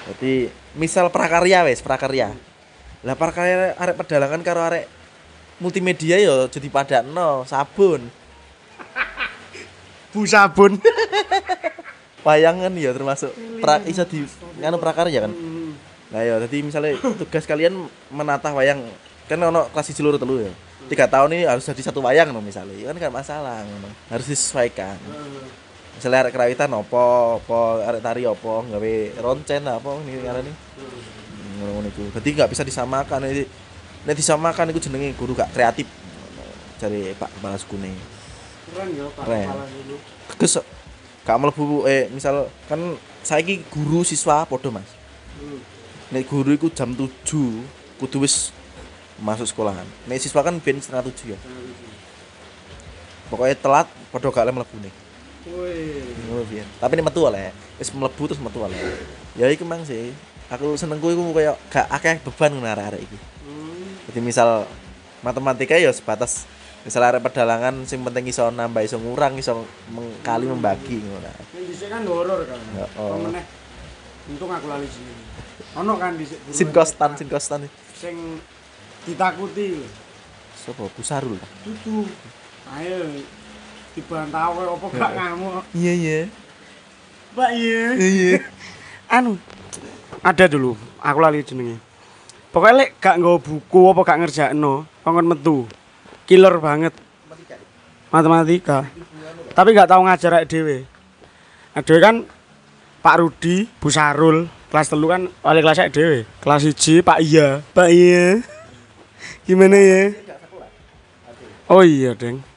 Jadi 0.04 0.34
misal 0.76 1.08
prakarya 1.14 1.64
wes 1.68 1.80
prakarya. 1.80 2.34
Lah 3.04 3.16
prakarya 3.16 3.78
arek 3.78 3.96
pedalangan 4.00 4.42
karo 4.42 4.62
arek 4.64 4.90
multimedia 5.62 6.18
ya 6.18 6.50
jadi 6.50 6.68
padakno 6.68 7.46
sabun. 7.46 8.10
Bu 10.14 10.26
sabun. 10.26 10.78
wayangan 12.28 12.72
ya 12.80 12.92
termasuk. 12.96 13.32
Pra, 13.60 13.84
iso 13.84 14.04
di 14.08 14.24
nganu 14.64 14.80
prakarya 14.80 15.28
kan? 15.28 15.32
Nah 16.14 16.22
ya, 16.24 16.40
jadi 16.48 16.58
misalnya 16.64 16.98
tugas 17.20 17.44
kalian 17.44 17.90
menata 18.10 18.54
wayang. 18.56 18.80
Kan 19.28 19.40
ono 19.40 19.68
kelas 19.72 19.92
loro 20.00 20.18
telu 20.20 20.44
ya. 20.44 20.54
Tiga 20.88 21.08
tahun 21.08 21.32
ini 21.32 21.44
harus 21.48 21.64
jadi 21.64 21.80
satu 21.80 22.04
wayang 22.04 22.36
no 22.36 22.44
misalnya, 22.44 22.76
ya 22.76 22.92
kan 22.92 23.08
kan 23.08 23.12
masalah 23.12 23.64
ngono. 23.64 23.90
Harus 24.12 24.28
disesuaikan. 24.28 25.00
Misalnya 25.94 26.26
arek 26.26 26.34
kerawitan 26.34 26.74
opo, 26.74 27.38
opo 27.40 27.80
arek 27.80 28.02
tari 28.02 28.26
opo, 28.26 28.66
gawe 28.66 28.94
roncen 29.22 29.64
apa 29.70 29.90
ini 30.04 30.20
ngarani. 30.20 30.52
Ngono 31.64 31.88
iku. 31.88 32.04
Jadi 32.20 32.30
nggak 32.34 32.50
bisa 32.52 32.64
disamakan. 32.66 33.30
Jadi 33.30 33.46
nek 34.04 34.16
disamakan 34.18 34.74
iku 34.74 34.80
jenenge 34.84 35.16
guru 35.16 35.32
gak 35.38 35.54
kreatif. 35.56 35.88
Cari 36.82 37.16
Pak 37.16 37.30
Kepala 37.40 37.56
Sukune. 37.56 37.94
Keren 38.68 38.90
ya 38.98 39.06
Pak 39.16 39.24
Keren. 39.24 39.48
Kepala 39.48 39.66
dulu. 39.70 39.96
Kes 40.36 40.54
gak 41.24 41.38
mlebu 41.40 41.88
eh 41.88 42.12
misal 42.12 42.52
kan 42.68 43.00
saiki 43.24 43.64
guru 43.72 44.04
siswa 44.04 44.44
podo 44.44 44.76
Mas. 44.76 44.90
Nek 46.12 46.28
guru 46.28 46.52
iku 46.52 46.68
jam 46.74 46.92
7 46.92 47.08
kudu 48.02 48.18
wis 48.20 48.52
masuk 49.24 49.48
sekolahan. 49.48 49.88
Nek 50.10 50.20
siswa 50.20 50.44
kan 50.44 50.60
ben 50.60 50.84
setengah 50.84 51.08
7 51.08 51.32
ya. 51.32 51.40
Pokoknya 53.32 53.56
telat 53.56 53.88
podo 54.12 54.28
gak 54.34 54.52
mlebu 54.52 54.78
nih. 54.84 55.03
Ngono 55.44 56.44
biyen. 56.48 56.68
Tapi 56.80 56.92
nek 56.96 57.06
metu 57.12 57.20
oleh, 57.28 57.52
wis 57.76 57.92
mlebu 57.92 58.24
terus 58.32 58.40
metu 58.40 58.64
oleh. 58.64 58.80
Ya 59.36 59.52
iku 59.52 59.68
mang 59.68 59.84
sih. 59.84 60.16
Aku 60.52 60.78
senengku 60.80 61.10
iku 61.12 61.34
koyo 61.34 61.58
gak 61.68 61.90
akeh 61.90 62.22
beban 62.24 62.54
ngono 62.56 62.68
arek-arek 62.70 63.02
iki. 63.04 63.18
Jadi 64.12 64.20
misal 64.22 64.70
matematika 65.26 65.76
ya 65.80 65.90
sebatas 65.90 66.46
misal 66.84 67.00
arek 67.04 67.24
pedalangan 67.24 67.88
sing 67.88 68.04
penting 68.04 68.28
iso 68.28 68.52
nambah 68.52 68.84
iso 68.84 69.00
ngurang 69.00 69.40
iso 69.40 69.66
mengkali 69.92 70.46
membagi 70.48 71.00
ngono. 71.02 71.32
Yang 71.56 71.64
dhisik 71.74 71.90
kan 71.92 72.04
horor 72.08 72.46
kan. 72.48 72.60
Pemeneh. 72.96 73.44
Untung 74.30 74.52
aku 74.52 74.68
lali 74.72 74.88
sini. 74.88 75.14
Ono 75.80 75.98
kan 76.00 76.16
dhisik 76.16 76.38
Sin 76.54 76.70
kostan, 76.72 77.18
sin 77.20 77.28
kostan. 77.28 77.68
sing 77.98 78.16
ditakuti 79.08 79.80
lho. 79.80 79.88
Sopo 80.60 80.92
Busarul. 80.96 81.40
Dudu. 81.64 82.08
Ayo 82.72 83.12
dibantah 83.94 84.50
kowe 84.50 84.64
apa 84.74 84.86
gak 84.98 85.12
ngamuk. 85.14 85.64
Iya 85.78 85.94
iya. 85.94 86.20
Pak 87.34 87.50
iya. 87.54 87.84
Iya. 87.98 88.34
Anu 89.16 89.38
ada 90.24 90.46
dulu, 90.48 90.74
aku 91.02 91.20
lali 91.22 91.44
jenenge. 91.46 91.78
Pokoknya 92.54 92.86
lek 92.86 92.90
gak 93.02 93.18
nggawa 93.18 93.38
buku 93.42 93.80
apa 93.90 94.02
gak 94.06 94.20
ngerjakno, 94.26 94.86
kongkon 95.02 95.28
metu. 95.30 95.58
Killer 96.26 96.56
banget. 96.62 96.94
Matematika. 98.14 98.86
Tapi 99.54 99.70
gak 99.74 99.90
tahu 99.90 100.06
ngajar 100.06 100.38
awake 100.38 100.50
dhewe. 100.50 100.78
Adewe 101.74 102.00
kan 102.02 102.16
Pak 103.04 103.18
Rudi, 103.20 103.66
Bu 103.82 103.90
Sarul, 103.90 104.48
kelas 104.70 104.88
telu 104.94 105.10
kan 105.10 105.26
wali 105.42 105.60
kelas 105.66 105.82
awake 105.82 105.94
dhewe. 105.94 106.20
Kelas 106.42 106.62
1 106.66 107.02
Pak 107.02 107.20
Iya. 107.20 107.48
Pak 107.74 107.90
Iya. 107.90 108.42
Gimana 109.50 109.76
ya? 109.78 110.04
Oh 111.68 111.82
iya, 111.82 112.14
Deng. 112.14 112.53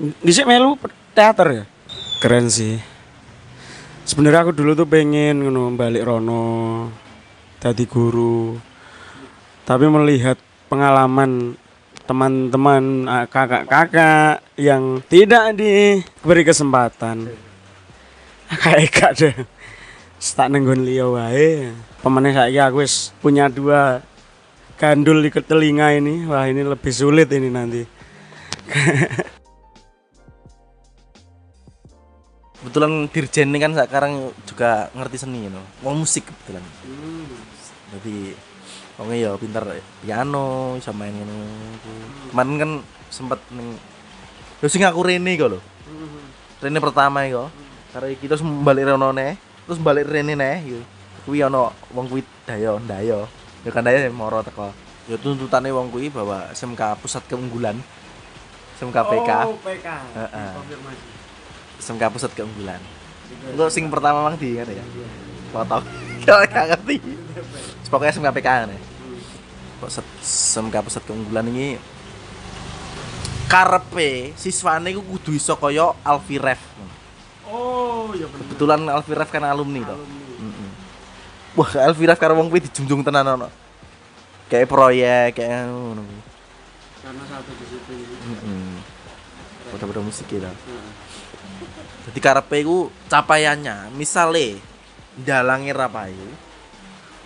Dhisik 0.00 0.48
melu 0.48 0.80
teater 1.12 1.48
ya? 1.52 1.64
Keren 2.24 2.48
sih. 2.48 2.80
Sebenarnya 4.08 4.48
aku 4.48 4.56
dulu 4.56 4.72
tuh 4.72 4.88
pengen 4.88 5.44
ngono 5.44 5.76
balik 5.76 6.08
rono 6.08 6.88
jadi 7.60 7.84
guru. 7.84 8.56
Tapi 9.68 9.84
melihat 9.92 10.40
pengalaman 10.72 11.52
teman-teman 12.08 13.04
kakak-kakak 13.28 14.40
yang 14.56 15.04
tidak 15.04 15.52
diberi 15.52 16.48
kesempatan. 16.48 17.28
Kayak 18.64 18.88
gak 18.96 19.12
deh. 19.20 19.36
Tak 20.16 20.48
nenggon 20.48 20.80
liya 20.80 21.12
wae. 21.12 21.76
Pemene 22.00 22.32
saiki 22.32 22.56
aku 22.56 22.80
wis 22.80 23.12
punya 23.20 23.52
dua 23.52 24.00
gandul 24.80 25.20
di 25.20 25.28
telinga 25.28 25.92
ini. 25.92 26.24
Wah, 26.24 26.48
ini 26.48 26.64
lebih 26.64 26.88
sulit 26.88 27.28
ini 27.28 27.52
nanti. 27.52 27.84
Kebetulan 32.60 33.08
Dirjen 33.08 33.48
ini 33.48 33.58
kan 33.58 33.72
sekarang 33.72 34.36
juga 34.44 34.92
ngerti 34.92 35.16
seni 35.16 35.48
you 35.48 35.52
know. 35.52 35.64
Wong 35.80 36.04
musik 36.04 36.28
kebetulan. 36.28 36.64
Jadi 37.96 38.36
wong 39.00 39.16
ya 39.16 39.32
pinter 39.40 39.64
piano, 40.04 40.76
bisa 40.76 40.92
main 40.92 41.16
ngono. 41.16 41.36
Kemarin 42.30 42.54
kan 42.60 42.70
sempet 43.08 43.40
ning 43.56 43.80
Yo 44.60 44.68
sing 44.68 44.84
aku 44.84 45.00
Rene 45.00 45.40
kok 45.40 45.56
lho. 45.56 45.60
Rene 46.60 46.78
pertama 46.84 47.24
iku. 47.24 47.48
Karena 47.96 48.12
kita 48.12 48.36
terus 48.36 48.44
balik 48.44 48.86
rono 48.92 49.10
ne. 49.10 49.50
terus 49.70 49.86
balik 49.86 50.10
rene 50.10 50.34
neh 50.34 50.66
yo 50.66 50.82
kuwi 51.22 51.46
ana 51.46 51.70
wong 51.94 52.10
kuwi 52.10 52.26
dayo 52.42 52.82
ndayo 52.82 53.30
ya 53.62 53.70
kan 53.70 53.86
dayo 53.86 54.02
moro 54.10 54.42
teko 54.42 54.74
ya 55.06 55.14
tuntutane 55.14 55.70
wong 55.70 55.94
kuwi 55.94 56.10
bahwa 56.10 56.50
SMK 56.50 56.98
pusat 56.98 57.22
keunggulan 57.30 57.78
SMK 58.82 58.98
PK 58.98 59.30
Oh, 59.46 59.54
PK. 59.62 59.86
Heeh. 60.18 60.50
Konfirmasi. 60.58 61.19
SMK 61.80 62.02
pusat 62.12 62.30
keunggulan 62.36 62.78
untuk 63.56 63.72
sing 63.72 63.88
pertama 63.88 64.22
mang 64.22 64.36
di 64.36 64.54
kan 64.54 64.68
ya 64.68 64.84
foto 65.50 65.82
kalau 66.22 66.44
gak 66.52 66.66
ngerti 66.76 66.96
pokoknya 67.90 68.14
SMK 68.14 68.28
PK 68.38 68.46
kan 68.46 68.68
ya 68.70 68.80
pusat 69.80 70.06
SMK 70.22 70.76
pusat 70.86 71.02
keunggulan 71.08 71.48
ini 71.50 71.80
karepe 73.50 74.30
siswane 74.38 74.94
ku 74.94 75.02
kudu 75.02 75.34
iso 75.34 75.58
kaya 75.58 75.90
Alfi 76.06 76.38
Ref 76.38 76.62
Oh, 77.50 78.14
ya 78.14 78.30
bener. 78.30 78.46
kebetulan 78.46 78.78
Alfi 78.86 79.10
Ref 79.10 79.30
kan 79.34 79.42
alumni 79.42 79.82
toh 79.82 79.98
Alumni. 79.98 80.38
Mm-mm. 80.38 80.70
Wah, 81.58 81.70
Alfi 81.82 82.06
Ref 82.06 82.22
karo 82.22 82.38
wong 82.38 82.46
kuwi 82.46 82.62
dijunjung 82.62 83.02
tenan 83.02 83.26
ono. 83.26 83.50
Kayak 84.46 84.70
proyek 84.70 85.34
kayak 85.34 85.66
ngono. 85.66 86.06
Karena 87.02 87.22
satu 87.26 87.50
disiplin. 87.58 88.06
Heeh. 88.06 88.78
Foto-foto 89.74 90.00
musik 90.06 90.30
gitu. 90.30 90.46
Jadi 92.10 92.18
karepe 92.18 92.56
iku 92.64 92.88
capaiannya, 93.06 93.92
misale 93.94 94.58
dalangi 95.20 95.70
rapai. 95.70 96.16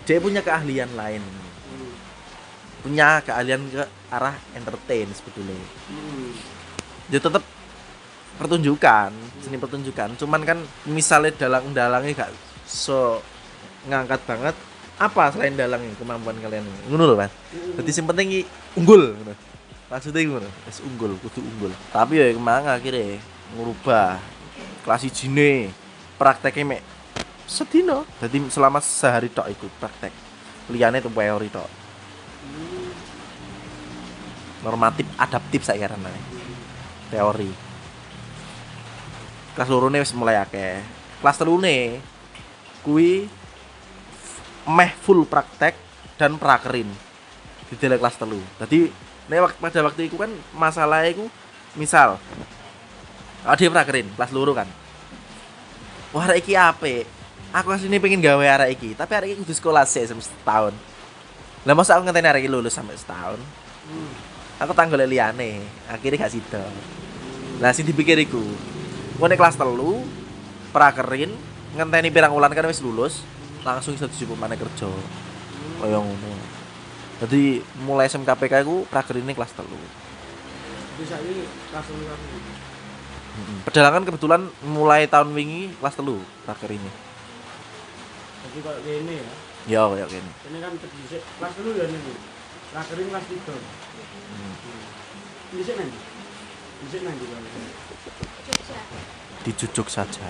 Dia 0.05 0.21
punya 0.21 0.45
keahlian 0.45 0.93
lain. 0.93 1.23
Hmm. 1.23 1.93
Punya 2.85 3.23
keahlian 3.25 3.65
ke 3.71 3.83
arah 4.13 4.37
entertain 4.53 5.09
sebetulnya. 5.15 5.57
Hmm. 5.89 6.31
Dia 7.09 7.17
tetap 7.17 7.41
pertunjukan, 8.37 9.09
seni 9.41 9.57
pertunjukan. 9.57 10.19
Cuman 10.19 10.41
kan 10.43 10.59
misalnya 10.85 11.33
dalang-dalangnya 11.33 12.27
gak 12.27 12.31
so 12.67 13.21
ngangkat 13.85 14.21
banget 14.25 14.55
apa 14.95 15.27
selain 15.29 15.53
dalangnya 15.59 15.91
kemampuan 15.99 16.39
kalian 16.39 16.63
ngono 16.87 17.03
lho 17.03 17.15
Mas. 17.19 17.31
Jadi 17.51 17.89
sing 17.91 18.05
penting 18.07 18.47
unggul. 18.79 19.15
Maksudnya 19.85 20.25
ngono, 20.25 20.49
unggul, 20.81 21.11
kudu 21.21 21.39
unggul. 21.45 21.71
Tapi 21.93 22.17
ya 22.17 22.33
kemang 22.33 22.65
akhirnya 22.65 23.21
ngubah 23.53 24.17
kelas 24.81 25.05
ijine 25.05 25.69
prakteknya 26.17 26.63
mek 26.65 26.81
sedino. 27.45 28.05
Jadi 28.17 28.49
selama 28.49 28.81
sehari 28.81 29.29
tok 29.29 29.49
ikut 29.49 29.71
praktek. 29.77 30.13
Liyane 30.73 30.97
tuh 31.01 31.13
teori 31.13 31.49
tok. 31.53 31.69
Normatif 34.65 35.05
adaptif 35.21 35.61
saya 35.61 35.85
karena 35.85 36.09
teori. 37.13 37.51
Kelas 39.53 39.69
lorone 39.69 40.01
wis 40.01 40.13
mulai 40.17 40.41
akeh. 40.41 40.81
Kelas 41.21 41.37
telune 41.37 42.01
kuwi 42.81 43.29
meh 44.65 44.91
full 45.05 45.25
praktek 45.29 45.77
dan 46.17 46.41
prakerin 46.41 46.89
di 47.69 47.75
dalam 47.77 48.01
kelas 48.01 48.17
telu. 48.17 48.41
Jadi 48.57 48.89
nek 49.29 49.57
pada 49.61 49.79
waktu 49.85 50.09
itu 50.09 50.17
kan 50.17 50.29
masalahnya 50.53 51.17
itu 51.17 51.25
misal 51.77 52.17
ada 53.45 53.61
prakerin 53.69 54.09
kelas 54.17 54.33
loro 54.33 54.57
kan. 54.57 54.65
Wah 56.09 56.25
arek 56.25 56.41
iki 56.41 56.57
apik. 56.57 57.05
Aku 57.53 57.71
asline 57.71 58.01
pengen 58.01 58.19
gawe 58.19 58.41
arek 58.41 58.75
iki, 58.75 58.89
tapi 58.97 59.11
arek 59.15 59.27
iki 59.31 59.37
kudu 59.45 59.53
sekolah 59.53 59.85
sih 59.87 60.03
setahun. 60.03 60.73
Lah 61.63 61.73
masa 61.77 61.95
aku 61.95 62.03
ngenteni 62.03 62.27
arek 62.27 62.41
iki 62.43 62.51
lulus 62.51 62.73
sampai 62.73 62.97
setahun. 62.97 63.39
Hmm. 63.87 64.11
Aku 64.59 64.71
tanggul 64.73 65.03
liane, 65.05 65.63
akhirnya 65.87 66.25
gak 66.25 66.33
sido. 66.33 66.63
Lah 67.61 67.71
sing 67.71 67.87
dipikir 67.87 68.19
iku, 68.19 68.43
nek 69.19 69.39
kelas 69.39 69.55
telu, 69.55 70.03
prakerin, 70.75 71.31
ngenteni 71.75 72.11
pirang 72.11 72.35
wulan 72.35 72.51
kan 72.51 72.67
wis 72.67 72.83
lulus, 72.83 73.23
langsung 73.63 73.95
iso 73.95 74.07
dijupuk 74.07 74.35
mana 74.35 74.55
kerja. 74.59 74.87
Kaya 75.79 75.99
ngono. 75.99 76.31
Jadi 77.23 77.63
mulai 77.83 78.11
SMKPK 78.11 78.63
iku 78.63 78.83
prakerine 78.87 79.31
kelas 79.31 79.55
telu. 79.55 79.79
Saya 81.03 81.19
ini 81.23 81.43
kelas 81.71 81.87
dulu 81.91 82.07
Padahal 83.65 83.91
kan 83.99 84.03
kebetulan 84.07 84.41
mulai 84.63 85.05
tahun 85.05 85.35
wingi 85.35 85.73
kelas 85.81 85.95
telu 85.97 86.21
prakerine. 86.47 86.91
Jadi 88.45 88.59
kalau 88.61 88.79
ini 88.83 89.15
ya, 89.19 89.27
Ya 89.65 89.81
kayak 89.89 90.07
gini. 90.13 90.31
ini 90.53 90.57
kan 90.61 90.71
dhisik 90.77 91.21
kelas 91.41 91.53
dulu 91.57 91.69
ya 91.73 91.85
ini. 91.89 92.13
Rakerin 92.71 93.07
kelas 93.09 93.25
tiga. 93.27 93.55
Dhisik 95.51 95.75
nanti. 95.75 95.99
Dhisik 96.85 97.01
nanti 97.03 97.23
kalau. 97.25 97.49
Dijujuk 99.45 99.87
saja. 99.89 100.25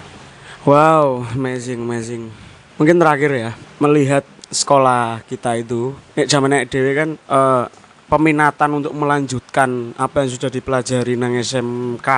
Wow, 0.65 1.29
amazing, 1.37 1.85
amazing. 1.85 2.33
Mungkin 2.75 2.97
terakhir 2.97 3.31
ya, 3.31 3.51
melihat 3.77 4.25
sekolah 4.49 5.21
kita 5.29 5.55
itu, 5.61 5.93
nek 6.17 6.27
zaman 6.27 6.49
nek 6.51 6.67
dewe 6.73 6.91
kan 6.97 7.09
eh, 7.15 7.63
peminatan 8.05 8.81
untuk 8.81 8.93
melanjutkan 8.93 9.97
apa 9.97 10.25
yang 10.25 10.29
sudah 10.29 10.49
dipelajari 10.53 11.17
nang 11.17 11.33
SMK, 11.37 12.09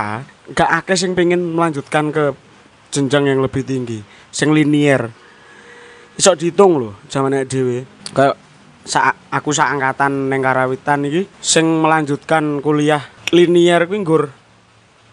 gak 0.51 0.69
akeh 0.83 0.97
sing 0.99 1.15
pengen 1.15 1.55
melanjutkan 1.55 2.11
ke 2.11 2.35
jenjang 2.91 3.27
yang 3.31 3.39
lebih 3.39 3.63
tinggi, 3.63 4.03
sing 4.31 4.51
linier. 4.51 5.07
Iso 6.17 6.33
dihitung 6.33 6.81
loh, 6.81 6.93
zaman 7.07 7.29
nek 7.29 7.47
dewe. 7.47 7.85
Kayak 8.11 8.35
sa 8.87 9.11
aku 9.11 9.51
sak 9.51 9.67
angkatan 9.67 10.31
neng 10.31 10.39
karawitan 10.39 11.03
iki 11.03 11.27
sing 11.43 11.67
melanjutkan 11.83 12.63
kuliah 12.63 13.03
linier 13.35 13.83
kuwi 13.83 13.99
nggur 13.99 14.23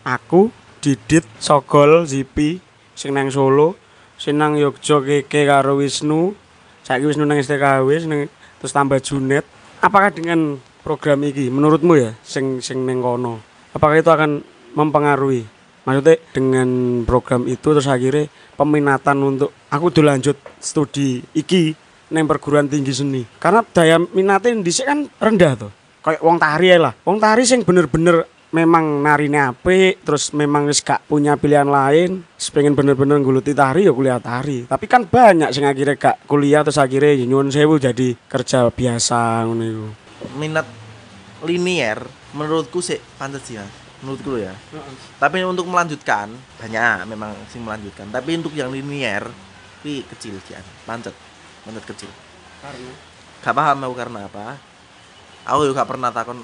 aku 0.07 0.55
Didit 0.79 1.27
Sogol 1.43 2.07
Zipi 2.07 2.63
sing 2.95 3.19
nang 3.19 3.35
Solo 3.35 3.75
sing 4.15 4.39
nang 4.39 4.55
Yogya 4.55 5.03
Keke 5.03 5.43
karo 5.43 5.75
Wisnu 5.83 6.39
saiki 6.87 7.11
Wisnu 7.11 7.27
nang 7.27 7.43
STKW 7.43 7.89
terus 8.63 8.71
tambah 8.71 9.03
Junet 9.03 9.43
apakah 9.85 10.09
dengan 10.09 10.57
program 10.81 11.21
iki 11.29 11.53
menurutmu 11.53 11.93
ya 12.01 12.17
sing 12.25 12.65
sing 12.65 12.81
neng 12.89 13.05
kono 13.05 13.55
apakah 13.75 13.99
itu 13.99 14.09
akan 14.09 14.31
mempengaruhi? 14.79 15.43
Maksudnya 15.85 16.17
dengan 16.33 16.69
program 17.05 17.45
itu 17.45 17.77
terus 17.77 17.85
akhirnya 17.85 18.33
peminatan 18.57 19.21
untuk 19.21 19.53
aku 19.69 19.93
udah 19.93 20.17
lanjut 20.17 20.41
studi 20.57 21.21
iki 21.37 21.77
neng 22.09 22.25
perguruan 22.25 22.71
tinggi 22.71 22.95
seni. 22.97 23.21
Karena 23.37 23.61
daya 23.61 24.01
minatnya 24.01 24.57
di 24.65 24.73
kan 24.81 25.05
rendah 25.21 25.53
tuh 25.61 25.73
kayak 26.01 26.25
wong 26.25 26.41
tari 26.41 26.73
lah. 26.81 26.97
Wong 27.05 27.21
tari 27.21 27.45
sing 27.45 27.69
bener-bener 27.69 28.25
memang 28.55 29.03
narine 29.03 29.51
apik 29.51 30.07
terus 30.07 30.31
memang 30.31 30.71
wis 30.71 30.79
gak 30.79 31.03
punya 31.11 31.35
pilihan 31.35 31.67
lain 31.67 32.23
pengen 32.55 32.79
bener-bener 32.79 33.19
nguluti 33.19 33.51
tari 33.51 33.83
ya 33.83 33.91
kuliah 33.91 34.23
tari 34.23 34.71
tapi 34.71 34.87
kan 34.87 35.11
banyak 35.11 35.51
sing 35.51 35.67
akhirnya 35.67 35.99
gak 35.99 36.23
kuliah 36.31 36.63
terus 36.63 36.79
akhirnya 36.79 37.19
ya 37.19 37.27
nyuwun 37.27 37.51
sewu 37.51 37.83
jadi 37.83 38.15
kerja 38.31 38.71
biasa 38.71 39.43
ngono 39.51 39.65
iku 39.67 39.87
Minat 40.39 40.71
linier 41.43 42.07
menurutku 42.33 42.79
sih 42.79 43.03
pantas 43.19 43.43
sih 43.45 43.59
Mas. 43.59 43.69
Menurutku 44.01 44.37
ya. 44.37 44.53
Tapi 45.21 45.45
untuk 45.45 45.69
melanjutkan 45.69 46.33
banyak 46.61 47.09
memang 47.09 47.33
sih 47.49 47.61
melanjutkan. 47.61 48.09
Tapi 48.09 48.41
untuk 48.41 48.53
yang 48.57 48.73
linier 48.73 49.29
tapi 49.85 50.01
kecil 50.17 50.41
sih 50.49 50.57
pancet 50.89 51.13
pancet 51.67 51.85
kecil. 51.85 52.11
karena 52.65 52.93
Gak 53.45 53.53
paham 53.53 53.85
aku 53.85 53.95
karena 53.99 54.25
apa. 54.25 54.57
Aku 55.45 55.69
juga 55.69 55.85
pernah 55.85 56.09
takon 56.09 56.41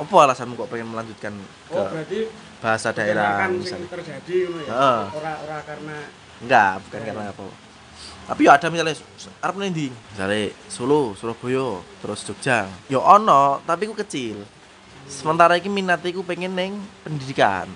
apa 0.00 0.14
alasanmu 0.16 0.56
kok 0.56 0.68
pengen 0.72 0.88
melanjutkan 0.96 1.36
ke 1.68 1.76
oh 1.76 1.84
berarti 1.92 2.18
bahasa 2.64 2.88
daerah 2.96 3.44
misalnya. 3.52 3.88
terjadi 3.92 4.36
ya 4.48 4.72
Heeh. 4.72 5.02
ora 5.12 5.32
ora 5.44 5.58
karena 5.68 5.96
Enggak, 6.40 6.80
bukan 6.88 7.00
karena 7.04 7.24
apa. 7.28 7.46
Tapi 8.30 8.40
ya 8.46 8.56
ada 8.56 8.66
misalnya 8.72 8.96
arep 9.44 9.54
ndi? 9.60 9.92
Misalnya 9.92 10.54
Solo, 10.72 11.12
Surabaya, 11.12 11.84
terus 12.00 12.20
Jogja. 12.24 12.64
Ya 12.88 12.96
ono, 13.02 13.60
tapi 13.68 13.84
ku 13.90 13.92
kecil. 13.92 14.40
Sementara 15.10 15.58
iki 15.58 15.68
minat 15.68 16.00
iku 16.06 16.24
pengen 16.24 16.54
neng 16.56 16.72
pendidikan. 17.04 17.68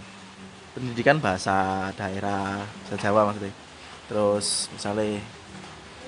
Pendidikan 0.72 1.18
bahasa 1.20 1.90
daerah, 1.98 2.62
bahasa 2.64 2.96
Jawa 2.96 3.20
maksudnya. 3.28 3.52
Terus 4.08 4.70
misalnya 4.72 5.20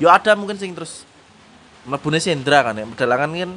ya 0.01 0.09
ada 0.15 0.33
mungkin 0.39 0.57
sing 0.57 0.73
terus 0.73 1.05
mlebune 1.85 2.23
sendra 2.23 2.63
kan 2.65 2.79
ya. 2.79 2.87
Pedalangan 2.87 3.31
kan 3.35 3.53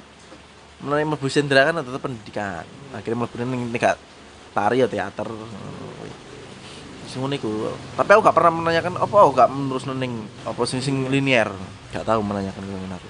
mulai 0.79 1.03
mlebu 1.03 1.27
sendra 1.27 1.67
kan 1.67 1.83
tetap 1.83 1.99
pendidikan. 1.99 2.63
Akhirnya 2.95 3.25
mlebune 3.25 3.45
ning 3.47 3.61
ning 3.71 3.81
tari 4.55 4.79
ya 4.79 4.87
teater. 4.87 5.27
Sing 7.09 7.19
ngono 7.19 7.35
iku. 7.35 7.73
Tapi 7.97 8.09
aku 8.15 8.21
gak 8.21 8.37
pernah 8.37 8.53
menanyakan 8.53 9.01
apa 9.01 9.15
aku 9.17 9.31
gak 9.35 9.51
menerus 9.51 9.83
ning 9.89 10.23
apa 10.45 10.61
sing 10.63 10.79
sing 10.79 11.11
linier. 11.11 11.51
Gak 11.91 12.07
tahu 12.07 12.23
menanyakan 12.23 12.63
ke 12.63 12.75
aku. 12.95 13.09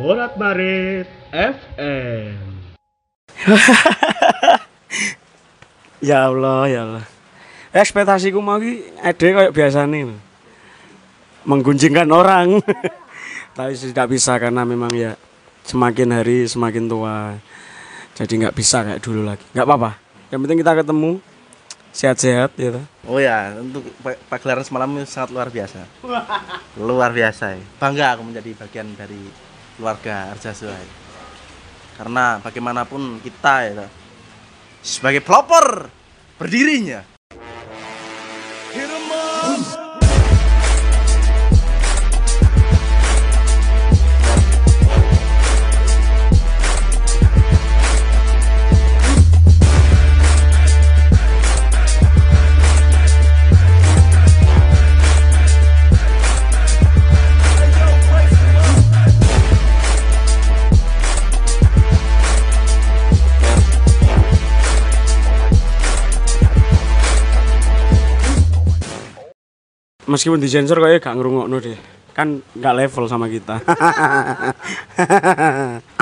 Morat 0.00 0.32
Barit 0.34 1.06
FM. 1.30 2.34
ya 6.08 6.26
Allah, 6.26 6.66
ya 6.66 6.80
Allah. 6.82 7.04
Ekspektasiku 7.70 8.42
mau 8.42 8.58
ki 8.58 8.90
ade 8.98 9.30
kayak 9.30 9.54
biasa 9.54 9.86
nih. 9.86 10.29
Menggunjingkan 11.44 12.08
orang. 12.10 12.60
Tapi 13.56 13.72
tidak 13.74 14.06
bisa 14.12 14.38
karena 14.38 14.62
memang 14.62 14.92
ya 14.94 15.16
semakin 15.66 16.08
hari 16.14 16.46
semakin 16.46 16.86
tua. 16.86 17.36
Jadi 18.14 18.32
nggak 18.46 18.56
bisa 18.56 18.84
kayak 18.84 19.00
dulu 19.00 19.24
lagi. 19.24 19.44
Nggak 19.56 19.66
apa-apa. 19.66 19.90
Yang 20.30 20.40
penting 20.46 20.58
kita 20.62 20.72
ketemu 20.84 21.10
sehat-sehat 21.90 22.54
toh. 22.54 22.84
Oh 23.10 23.18
ya, 23.18 23.50
untuk 23.58 23.82
pa- 23.98 24.20
pagelaran 24.30 24.62
semalam 24.62 24.86
ini 24.94 25.02
sangat 25.08 25.34
luar 25.34 25.50
biasa. 25.50 25.82
Luar 26.78 27.10
biasa 27.10 27.58
ya. 27.58 27.62
Bangga 27.82 28.14
aku 28.14 28.22
menjadi 28.30 28.50
bagian 28.54 28.94
dari 28.94 29.18
keluarga 29.74 30.30
Arjasura. 30.30 30.78
ya. 30.78 30.88
Karena 31.98 32.38
bagaimanapun 32.38 33.18
kita 33.20 33.54
ya 33.66 33.86
sebagai 34.80 35.20
pelopor 35.20 35.90
berdirinya. 36.38 37.09
Meskipun 70.10 70.42
disensor 70.42 70.82
kayaknya 70.82 71.06
gak 71.06 71.14
ngerungokno 71.14 71.56
deh. 71.62 71.78
Kan 72.10 72.42
nggak 72.58 72.74
level 72.74 73.06
sama 73.06 73.30
kita. 73.30 73.62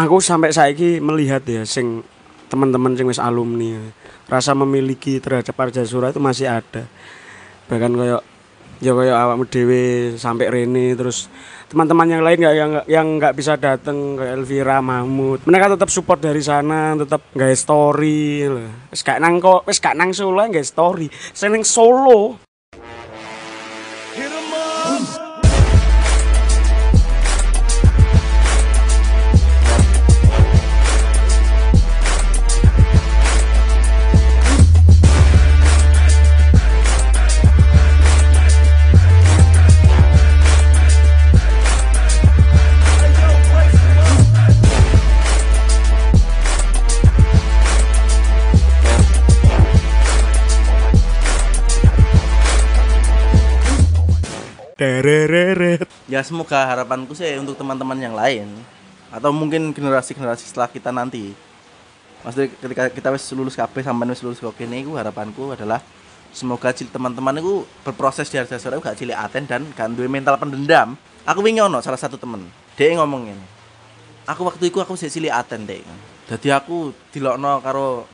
Aku 0.03 0.25
sampai 0.25 0.57
saiki 0.57 1.05
melihat 1.05 1.45
ya 1.45 1.69
sing 1.69 2.01
teman-teman 2.49 2.97
sing 2.97 3.05
wis 3.05 3.21
alumni 3.21 3.77
rasa 4.25 4.57
memiliki 4.57 5.21
terhadap 5.21 5.53
Arjasura 5.53 6.09
itu 6.09 6.19
masih 6.19 6.49
ada. 6.49 6.89
Bahkan 7.69 7.93
kayak 7.93 8.23
ya 8.79 8.95
kayak 8.95 9.17
awakmu 9.19 9.45
dhewe 9.51 10.15
sampai 10.15 10.47
Rene 10.49 10.95
terus 10.95 11.27
teman-teman 11.67 12.09
yang 12.09 12.23
lain 12.23 12.39
nggak 12.39 12.57
yang 12.57 12.73
yang 12.87 13.07
nggak 13.19 13.35
bisa 13.35 13.59
datang 13.59 14.15
kayak 14.15 14.39
Elvira 14.39 14.79
Mahmud 14.79 15.43
mereka 15.51 15.75
tetap 15.75 15.91
support 15.91 16.23
dari 16.23 16.39
sana 16.39 16.95
tetap 16.95 17.27
nggak 17.35 17.59
story 17.59 18.47
loh 18.47 18.71
wis 18.95 19.03
gak 19.03 19.19
nang 19.19 19.43
kok 19.43 19.67
gak 19.67 19.99
nang 19.99 20.15
Solo 20.15 20.47
nggak 20.47 20.63
story 20.63 21.11
saya 21.35 21.51
nang 21.51 21.67
Solo 21.67 22.48
Dereret. 54.79 55.83
Ya 56.07 56.23
semoga 56.23 56.63
harapanku 56.63 57.11
sih 57.11 57.27
untuk 57.35 57.59
teman-teman 57.59 57.99
yang 57.99 58.15
lain 58.15 58.47
atau 59.11 59.35
mungkin 59.35 59.75
generasi-generasi 59.75 60.55
setelah 60.55 60.71
kita 60.71 60.95
nanti. 60.95 61.35
Maksudnya 62.23 62.47
ketika 62.55 62.83
kita 62.87 63.09
wis 63.11 63.27
lulus 63.35 63.59
kabeh 63.59 63.83
sampai 63.83 64.07
wis 64.07 64.23
lulus 64.23 64.39
kok 64.39 64.55
kene 64.55 64.79
iku 64.79 64.95
harapanku 64.95 65.51
adalah 65.51 65.83
semoga 66.31 66.71
cil 66.71 66.87
teman-teman 66.95 67.43
itu 67.43 67.67
berproses 67.83 68.31
di 68.31 68.39
Arjasura 68.39 68.79
gak 68.79 68.95
cilik 69.03 69.19
aten 69.19 69.51
dan 69.51 69.67
gak 69.75 69.91
duwe 69.99 70.07
mental 70.07 70.39
pendendam. 70.39 70.95
Aku 71.27 71.43
wingi 71.43 71.59
ono 71.59 71.83
salah 71.83 71.99
satu 71.99 72.15
temen, 72.15 72.47
dia 72.79 72.95
ngomong 72.95 73.35
ngene. 73.35 73.47
Aku 74.31 74.47
waktu 74.47 74.71
itu 74.71 74.79
aku 74.79 74.95
sik 74.95 75.11
cilik 75.11 75.35
aten 75.35 75.67
dek. 75.67 75.83
Jadi 76.31 76.55
aku 76.55 76.95
dilokno 77.11 77.59
karo 77.59 78.07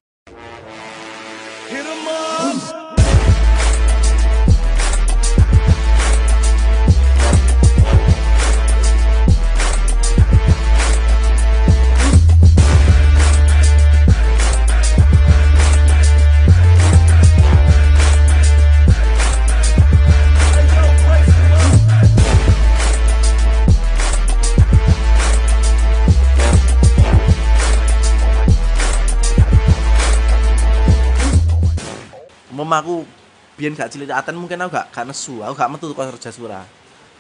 memaku 32.74 33.06
biyen 33.54 33.78
gak 33.78 33.94
cilik 33.94 34.10
aten 34.10 34.34
mungkin 34.34 34.58
aku 34.66 34.74
gak 34.74 34.90
gak 34.90 35.06
nesu, 35.06 35.38
aku 35.38 35.54
gak 35.54 35.70
metu 35.70 35.94
kok 35.94 36.10
Arjasura. 36.10 36.66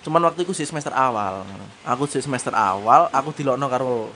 Cuman 0.02 0.26
waktu 0.26 0.42
itu 0.42 0.50
sih 0.50 0.66
semester 0.66 0.90
awal. 0.90 1.46
Aku 1.86 2.10
sih 2.10 2.18
semester 2.18 2.50
awal, 2.50 3.06
aku 3.14 3.30
dilokno 3.30 3.70
karo 3.70 4.10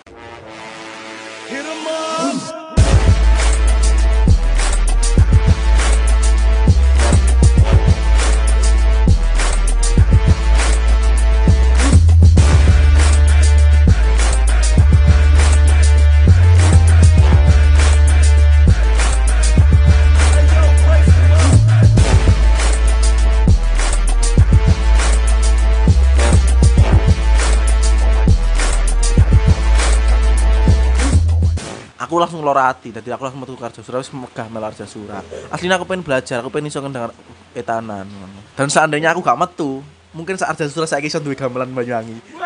aku 32.08 32.16
langsung 32.16 32.40
lora 32.40 32.72
hati 32.72 32.88
jadi 32.88 33.12
aku 33.12 33.28
langsung 33.28 33.44
metu 33.44 33.52
ke 33.52 33.68
Arjasura 33.68 34.00
wis 34.00 34.08
megah 34.16 34.48
mel 34.48 34.64
Arjasura 34.64 35.20
aslinya 35.52 35.76
aku 35.76 35.84
pengen 35.84 36.00
belajar 36.00 36.40
aku 36.40 36.48
pengen 36.48 36.72
iso 36.72 36.80
ngendang 36.80 37.12
etanan 37.52 38.08
dan 38.56 38.68
seandainya 38.72 39.12
aku 39.12 39.20
gak 39.20 39.36
metu 39.36 39.84
mungkin 40.16 40.40
saat 40.40 40.56
Arjasura 40.56 40.88
saya 40.88 41.04
iso 41.04 41.20
duwe 41.20 41.36
gamelan 41.36 41.68
Banyuwangi. 41.76 42.40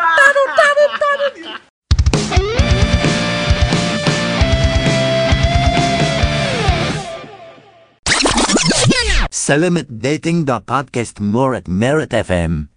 Selamat 9.31 9.87
dating 9.91 10.47
the 10.47 10.59
podcast 10.63 11.19
more 11.19 11.51
at 11.55 11.67
Merit 11.67 12.15
FM. 12.15 12.72